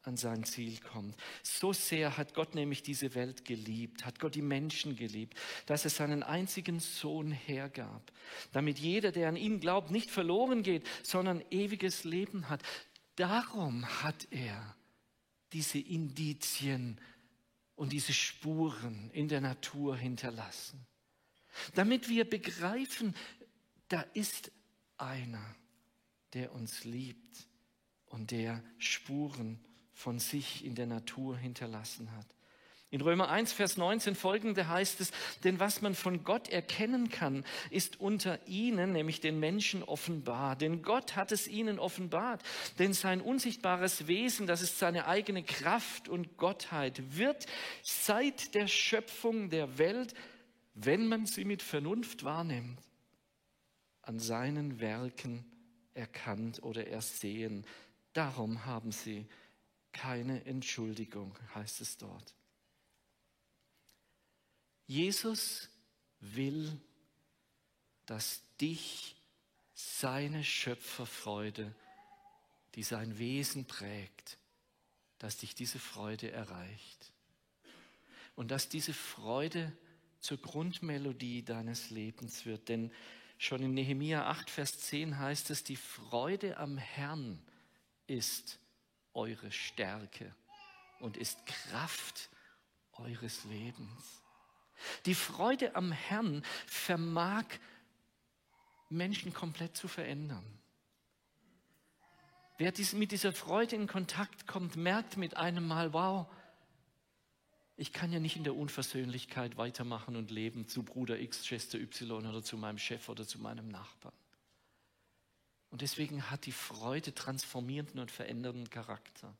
an 0.04 0.16
sein 0.16 0.46
Ziel 0.46 0.80
kommt. 0.80 1.18
So 1.44 1.74
sehr 1.74 2.18
hat 2.18 2.34
Gott 2.34 2.56
nämlich 2.56 2.82
diese 2.82 3.14
Welt 3.14 3.44
geliebt, 3.44 4.06
hat 4.06 4.20
Gott 4.20 4.36
die 4.36 4.42
Menschen 4.42 4.96
geliebt, 4.96 5.38
dass 5.66 5.84
er 5.84 5.92
seinen 5.92 6.24
einzigen 6.24 6.80
Sohn 6.80 7.32
hergab, 7.32 8.14
damit 8.54 8.80
jeder, 8.80 9.12
der 9.12 9.28
an 9.28 9.36
ihn 9.36 9.60
glaubt, 9.60 9.92
nicht 9.92 10.10
verloren 10.10 10.64
geht, 10.64 10.88
sondern 11.04 11.44
ewiges 11.52 12.06
Leben 12.06 12.48
hat. 12.50 12.64
Darum 13.18 13.86
hat 14.02 14.28
er 14.32 14.76
diese 15.52 15.80
Indizien 15.80 17.02
und 17.80 17.94
diese 17.94 18.12
Spuren 18.12 19.10
in 19.14 19.30
der 19.30 19.40
Natur 19.40 19.96
hinterlassen. 19.96 20.86
Damit 21.76 22.10
wir 22.10 22.30
begreifen, 22.30 23.16
da 23.88 24.02
ist 24.14 24.52
einer, 24.98 25.56
der 26.34 26.52
uns 26.52 26.84
liebt 26.84 27.48
und 28.08 28.32
der 28.32 28.62
Spuren 28.80 29.64
von 29.94 30.20
sich 30.20 30.66
in 30.66 30.76
der 30.76 30.88
Natur 30.88 31.38
hinterlassen 31.38 32.12
hat. 32.12 32.36
In 32.92 33.02
Römer 33.02 33.30
1, 33.30 33.54
Vers 33.54 33.78
19 33.78 34.16
folgende 34.16 34.68
heißt 34.68 35.00
es, 35.00 35.12
denn 35.44 35.60
was 35.60 35.82
man 35.82 35.94
von 35.94 36.24
Gott 36.24 36.50
erkennen 36.50 37.10
kann, 37.10 37.46
ist 37.70 38.00
unter 38.00 38.40
ihnen, 38.48 38.94
nämlich 38.94 39.22
den 39.22 39.40
Menschen, 39.40 39.84
offenbar. 39.84 40.56
Denn 40.56 40.82
Gott 40.82 41.16
hat 41.16 41.32
es 41.32 41.48
ihnen 41.48 41.78
offenbart. 41.78 42.42
Denn 42.80 42.94
sein 42.94 43.22
unsichtbares 43.22 44.08
Wesen, 44.08 44.48
das 44.48 44.64
ist 44.64 44.80
seine 44.80 45.06
eigene 45.06 45.44
Kraft 45.44 46.10
und 46.10 46.38
Gottheit, 46.38 47.16
wird 47.16 47.46
seit 47.84 48.56
der 48.56 48.66
Schöpfung 48.66 49.52
der 49.52 49.78
Welt, 49.78 50.16
wenn 50.74 51.08
man 51.08 51.28
sie 51.28 51.46
mit 51.46 51.62
Vernunft 51.62 52.24
wahrnimmt, 52.24 52.82
an 54.02 54.18
seinen 54.18 54.80
Werken 54.80 55.46
erkannt 55.94 56.64
oder 56.64 56.88
ersehen. 56.88 57.68
Darum 58.14 58.66
haben 58.66 58.92
sie 58.92 59.28
keine 59.92 60.44
Entschuldigung, 60.46 61.38
heißt 61.54 61.82
es 61.82 61.98
dort. 61.98 62.39
Jesus 64.90 65.70
will, 66.20 66.82
dass 68.08 68.42
dich 68.60 69.16
seine 69.76 70.44
Schöpferfreude 70.44 71.74
die 72.76 72.84
sein 72.84 73.18
Wesen 73.20 73.66
prägt, 73.66 74.38
dass 75.18 75.38
dich 75.38 75.56
diese 75.56 75.80
Freude 75.80 76.32
erreicht. 76.32 77.12
Und 78.36 78.52
dass 78.52 78.70
diese 78.70 78.94
Freude 78.94 79.72
zur 80.22 80.38
Grundmelodie 80.38 81.44
deines 81.44 81.90
Lebens 81.90 82.46
wird. 82.46 82.70
Denn 82.70 82.92
schon 83.38 83.62
in 83.62 83.74
Nehemia 83.74 84.28
8, 84.28 84.50
Vers 84.50 84.80
10 84.80 85.20
heißt 85.20 85.50
es, 85.50 85.64
die 85.64 85.76
Freude 85.76 86.58
am 86.58 86.78
Herrn 86.78 87.40
ist 88.08 88.60
eure 89.14 89.52
Stärke 89.52 90.34
und 91.00 91.18
ist 91.18 91.46
Kraft 91.46 92.30
eures 92.94 93.44
Lebens. 93.46 94.19
Die 95.06 95.16
Freude 95.16 95.76
am 95.76 95.92
Herrn 95.92 96.44
vermag 96.66 97.46
Menschen 98.90 99.34
komplett 99.34 99.78
zu 99.78 99.88
verändern. 99.88 100.46
Wer 102.58 102.74
mit 102.94 103.12
dieser 103.12 103.32
Freude 103.32 103.76
in 103.76 103.88
Kontakt 103.88 104.46
kommt, 104.46 104.76
merkt 104.76 105.16
mit 105.16 105.38
einem 105.38 105.66
Mal, 105.66 105.94
wow, 105.94 106.28
ich 107.78 107.94
kann 107.94 108.12
ja 108.12 108.20
nicht 108.20 108.36
in 108.36 108.44
der 108.44 108.56
Unversöhnlichkeit 108.56 109.56
weitermachen 109.56 110.18
und 110.18 110.32
leben 110.32 110.68
zu 110.68 110.84
Bruder 110.84 111.18
X, 111.18 111.48
Schwester 111.48 111.80
Y 111.80 112.26
oder 112.26 112.44
zu 112.44 112.58
meinem 112.58 112.78
Chef 112.78 113.08
oder 113.08 113.26
zu 113.26 113.40
meinem 113.40 113.70
Nachbarn. 113.70 114.14
Und 115.70 115.82
deswegen 115.82 116.30
hat 116.30 116.46
die 116.46 116.52
Freude 116.52 117.14
transformierenden 117.14 118.00
und 118.00 118.12
verändernden 118.12 118.70
Charakter. 118.70 119.34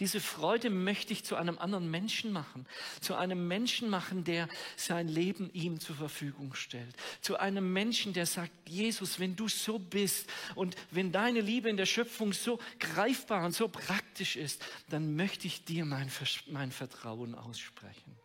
Diese 0.00 0.20
Freude 0.20 0.70
möchte 0.70 1.12
ich 1.12 1.24
zu 1.24 1.36
einem 1.36 1.58
anderen 1.58 1.90
Menschen 1.90 2.32
machen, 2.32 2.66
zu 3.00 3.14
einem 3.14 3.48
Menschen 3.48 3.88
machen, 3.88 4.24
der 4.24 4.48
sein 4.76 5.08
Leben 5.08 5.50
ihm 5.52 5.80
zur 5.80 5.96
Verfügung 5.96 6.54
stellt, 6.54 6.94
zu 7.20 7.38
einem 7.38 7.72
Menschen, 7.72 8.12
der 8.12 8.26
sagt, 8.26 8.52
Jesus, 8.68 9.18
wenn 9.18 9.36
du 9.36 9.48
so 9.48 9.78
bist 9.78 10.28
und 10.54 10.76
wenn 10.90 11.12
deine 11.12 11.40
Liebe 11.40 11.68
in 11.68 11.76
der 11.76 11.86
Schöpfung 11.86 12.32
so 12.32 12.58
greifbar 12.78 13.44
und 13.44 13.54
so 13.54 13.68
praktisch 13.68 14.36
ist, 14.36 14.64
dann 14.88 15.16
möchte 15.16 15.46
ich 15.46 15.64
dir 15.64 15.84
mein, 15.84 16.10
mein 16.46 16.72
Vertrauen 16.72 17.34
aussprechen. 17.34 18.16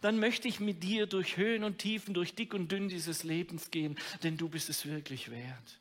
Dann 0.00 0.18
möchte 0.18 0.48
ich 0.48 0.60
mit 0.60 0.82
dir 0.82 1.06
durch 1.06 1.36
Höhen 1.36 1.64
und 1.64 1.78
Tiefen, 1.78 2.14
durch 2.14 2.34
dick 2.34 2.54
und 2.54 2.70
dünn 2.70 2.88
dieses 2.88 3.24
Lebens 3.24 3.70
gehen, 3.70 3.98
denn 4.22 4.36
du 4.36 4.48
bist 4.48 4.68
es 4.68 4.86
wirklich 4.86 5.30
wert. 5.30 5.80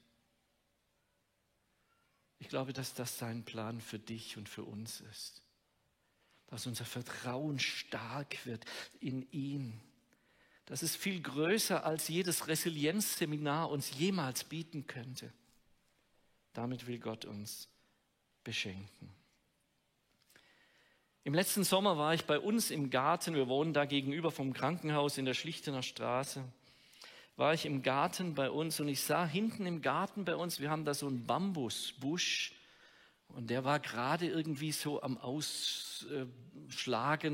Ich 2.39 2.47
glaube, 2.47 2.73
dass 2.73 2.93
das 2.93 3.17
sein 3.17 3.43
Plan 3.43 3.81
für 3.81 3.99
dich 3.99 4.37
und 4.37 4.49
für 4.49 4.63
uns 4.63 5.01
ist. 5.01 5.43
Dass 6.47 6.65
unser 6.65 6.85
Vertrauen 6.85 7.59
stark 7.59 8.45
wird 8.45 8.65
in 8.99 9.29
ihn. 9.31 9.79
Das 10.65 10.81
ist 10.81 10.95
viel 10.95 11.21
größer, 11.21 11.85
als 11.85 12.07
jedes 12.07 12.47
Resilienzseminar 12.47 13.69
uns 13.69 13.91
jemals 13.97 14.43
bieten 14.43 14.87
könnte. 14.87 15.31
Damit 16.53 16.87
will 16.87 16.99
Gott 16.99 17.25
uns 17.25 17.67
beschenken. 18.43 19.09
Im 21.23 21.33
letzten 21.33 21.63
Sommer 21.63 21.97
war 21.97 22.13
ich 22.13 22.25
bei 22.25 22.39
uns 22.39 22.71
im 22.71 22.89
Garten. 22.89 23.35
Wir 23.35 23.47
wohnen 23.47 23.73
da 23.73 23.85
gegenüber 23.85 24.31
vom 24.31 24.53
Krankenhaus 24.53 25.17
in 25.17 25.25
der 25.25 25.33
Schlichtener 25.33 25.83
Straße 25.83 26.43
war 27.39 27.53
ich 27.53 27.65
im 27.65 27.81
Garten 27.83 28.35
bei 28.35 28.51
uns 28.51 28.81
und 28.81 28.89
ich 28.89 29.01
sah 29.01 29.25
hinten 29.25 29.65
im 29.65 29.81
Garten 29.81 30.25
bei 30.25 30.35
uns, 30.35 30.59
wir 30.59 30.69
haben 30.69 30.83
da 30.83 30.93
so 30.93 31.07
einen 31.07 31.25
Bambusbusch 31.25 32.51
und 33.29 33.49
der 33.49 33.63
war 33.63 33.79
gerade 33.79 34.27
irgendwie 34.27 34.73
so 34.73 35.01
am 35.01 35.17
Ausschlagen, 35.17 36.17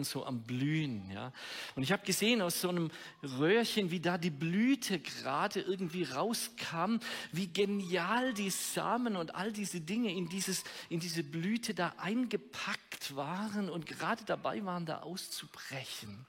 so 0.03 0.23
am 0.23 0.43
Blühen. 0.43 1.09
Ja. 1.09 1.33
Und 1.75 1.81
ich 1.81 1.91
habe 1.91 2.05
gesehen 2.05 2.43
aus 2.43 2.61
so 2.61 2.69
einem 2.69 2.91
Röhrchen, 3.23 3.89
wie 3.89 3.99
da 3.99 4.19
die 4.19 4.29
Blüte 4.29 4.99
gerade 4.99 5.61
irgendwie 5.61 6.03
rauskam, 6.03 6.97
wie 7.31 7.47
genial 7.47 8.35
die 8.35 8.51
Samen 8.51 9.15
und 9.15 9.33
all 9.33 9.51
diese 9.51 9.81
Dinge 9.81 10.13
in, 10.13 10.29
dieses, 10.29 10.65
in 10.89 10.99
diese 10.99 11.23
Blüte 11.23 11.73
da 11.73 11.95
eingepackt 11.97 13.15
waren 13.15 13.71
und 13.71 13.87
gerade 13.87 14.23
dabei 14.25 14.63
waren, 14.65 14.85
da 14.85 14.99
auszubrechen. 14.99 16.27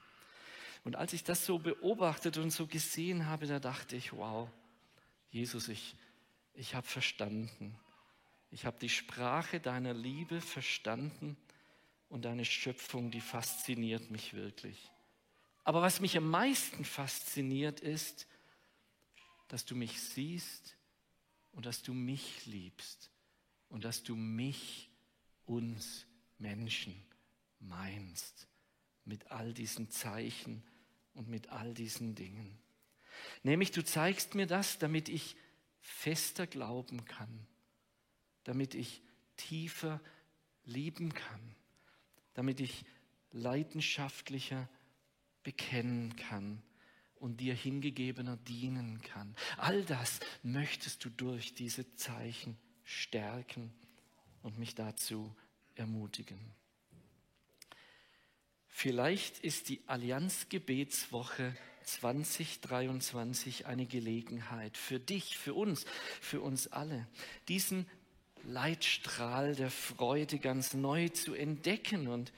Und 0.87 0.95
als 0.95 1.13
ich 1.13 1.25
das 1.25 1.45
so 1.45 1.59
beobachtet 1.59 2.39
und 2.39 2.53
so 2.53 2.69
gesehen 2.69 3.27
habe, 3.27 3.49
da 3.49 3.59
dachte 3.59 3.97
ich, 3.97 4.13
wow, 4.13 4.49
Jesus, 5.31 5.67
ich, 5.67 5.97
ich 6.55 6.77
habe 6.77 6.87
verstanden. 6.87 7.77
Ich 8.53 8.67
habe 8.67 8.79
die 8.79 8.89
Sprache 8.89 9.59
deiner 9.59 9.93
Liebe 9.93 10.41
verstanden 10.41 11.37
und 12.09 12.25
deine 12.25 12.45
Schöpfung, 12.45 13.11
die 13.11 13.21
fasziniert 13.21 14.13
mich 14.13 14.35
wirklich. 14.35 14.93
Aber 15.65 15.83
was 15.83 15.99
mich 15.99 16.17
am 16.17 16.31
meisten 16.31 16.85
fasziniert 16.85 17.81
ist, 17.81 18.29
dass 19.49 19.65
du 19.65 19.75
mich 19.75 20.01
siehst 20.01 20.77
und 21.51 21.67
dass 21.67 21.83
du 21.83 21.95
mich 21.95 22.47
liebst 22.47 23.11
und 23.71 23.83
dass 23.83 24.05
du 24.05 24.15
mich, 24.15 24.89
uns 25.47 26.07
Menschen 26.39 26.95
meinst 27.59 28.47
mit 29.05 29.33
all 29.33 29.53
diesen 29.53 29.91
Zeichen 29.91 30.63
und 31.17 31.29
mit 31.29 31.49
all 31.49 31.75
diesen 31.75 32.15
Dingen. 32.15 32.59
Nämlich 33.43 33.73
du 33.73 33.85
zeigst 33.85 34.35
mir 34.35 34.47
das, 34.47 34.79
damit 34.79 35.09
ich 35.09 35.37
fester 35.81 36.47
glauben 36.47 37.05
kann, 37.05 37.47
damit 38.45 38.75
ich 38.75 39.03
tiefer 39.37 40.01
lieben 40.65 41.15
kann, 41.15 41.55
damit 42.35 42.61
ich 42.61 42.85
leidenschaftlicher 43.33 44.69
bekennen 45.43 46.17
kann 46.17 46.63
und 47.17 47.41
dir 47.41 47.55
hingegebener 47.55 48.37
dienen 48.37 49.01
kann. 49.01 49.35
All 49.57 49.85
das 49.85 50.21
möchtest 50.43 51.05
du 51.05 51.11
durch 51.11 51.55
diese 51.55 51.95
Zeichen 51.95 52.59
stärken 52.85 53.73
und 54.43 54.59
mich 54.59 54.75
dazu 54.75 55.35
ermutigen. 55.75 56.55
Vielleicht 58.79 59.39
ist 59.39 59.71
die 59.71 59.81
Allianzgebetswoche 59.87 61.57
2023 61.85 63.65
eine 63.65 63.87
Gelegenheit 63.87 64.77
für 64.77 65.01
dich, 65.01 65.39
für 65.39 65.55
uns, 65.55 65.87
für 66.21 66.43
uns 66.43 66.67
alle, 66.67 67.07
diesen 67.49 67.87
Leitstrahl 68.45 69.55
der 69.55 69.71
Freude 69.71 70.39
ganz 70.39 70.75
neu 70.75 71.09
zu 71.09 71.33
entdecken 71.33 72.07
und 72.07 72.35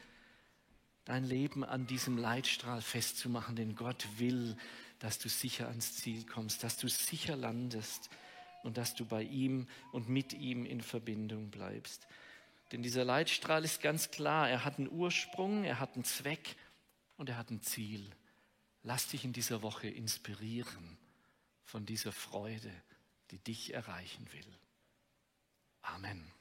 dein 1.06 1.24
Leben 1.24 1.64
an 1.64 1.88
diesem 1.88 2.16
Leitstrahl 2.16 2.82
festzumachen, 2.82 3.56
denn 3.56 3.74
Gott 3.74 4.06
will, 4.18 4.56
dass 5.00 5.18
du 5.18 5.28
sicher 5.28 5.66
ans 5.66 5.96
Ziel 5.96 6.24
kommst, 6.24 6.62
dass 6.62 6.76
du 6.76 6.86
sicher 6.86 7.34
landest 7.34 8.10
und 8.62 8.76
dass 8.76 8.94
du 8.94 9.04
bei 9.04 9.24
ihm 9.24 9.66
und 9.90 10.08
mit 10.08 10.34
ihm 10.34 10.66
in 10.66 10.82
Verbindung 10.82 11.50
bleibst. 11.50 12.06
Denn 12.72 12.82
dieser 12.82 13.04
Leitstrahl 13.04 13.64
ist 13.64 13.80
ganz 13.80 14.10
klar, 14.10 14.48
er 14.48 14.64
hat 14.64 14.78
einen 14.78 14.90
Ursprung, 14.90 15.64
er 15.64 15.80
hat 15.80 15.94
einen 15.94 16.04
Zweck 16.04 16.56
und 17.16 17.30
er 17.30 17.38
hat 17.38 17.50
ein 17.50 17.62
Ziel. 17.62 18.10
Lass 18.82 19.08
dich 19.08 19.24
in 19.24 19.32
dieser 19.32 19.62
Woche 19.62 19.88
inspirieren 19.88 20.98
von 21.64 21.86
dieser 21.86 22.12
Freude, 22.12 22.72
die 23.30 23.38
dich 23.38 23.74
erreichen 23.74 24.26
will. 24.32 24.58
Amen. 25.82 26.32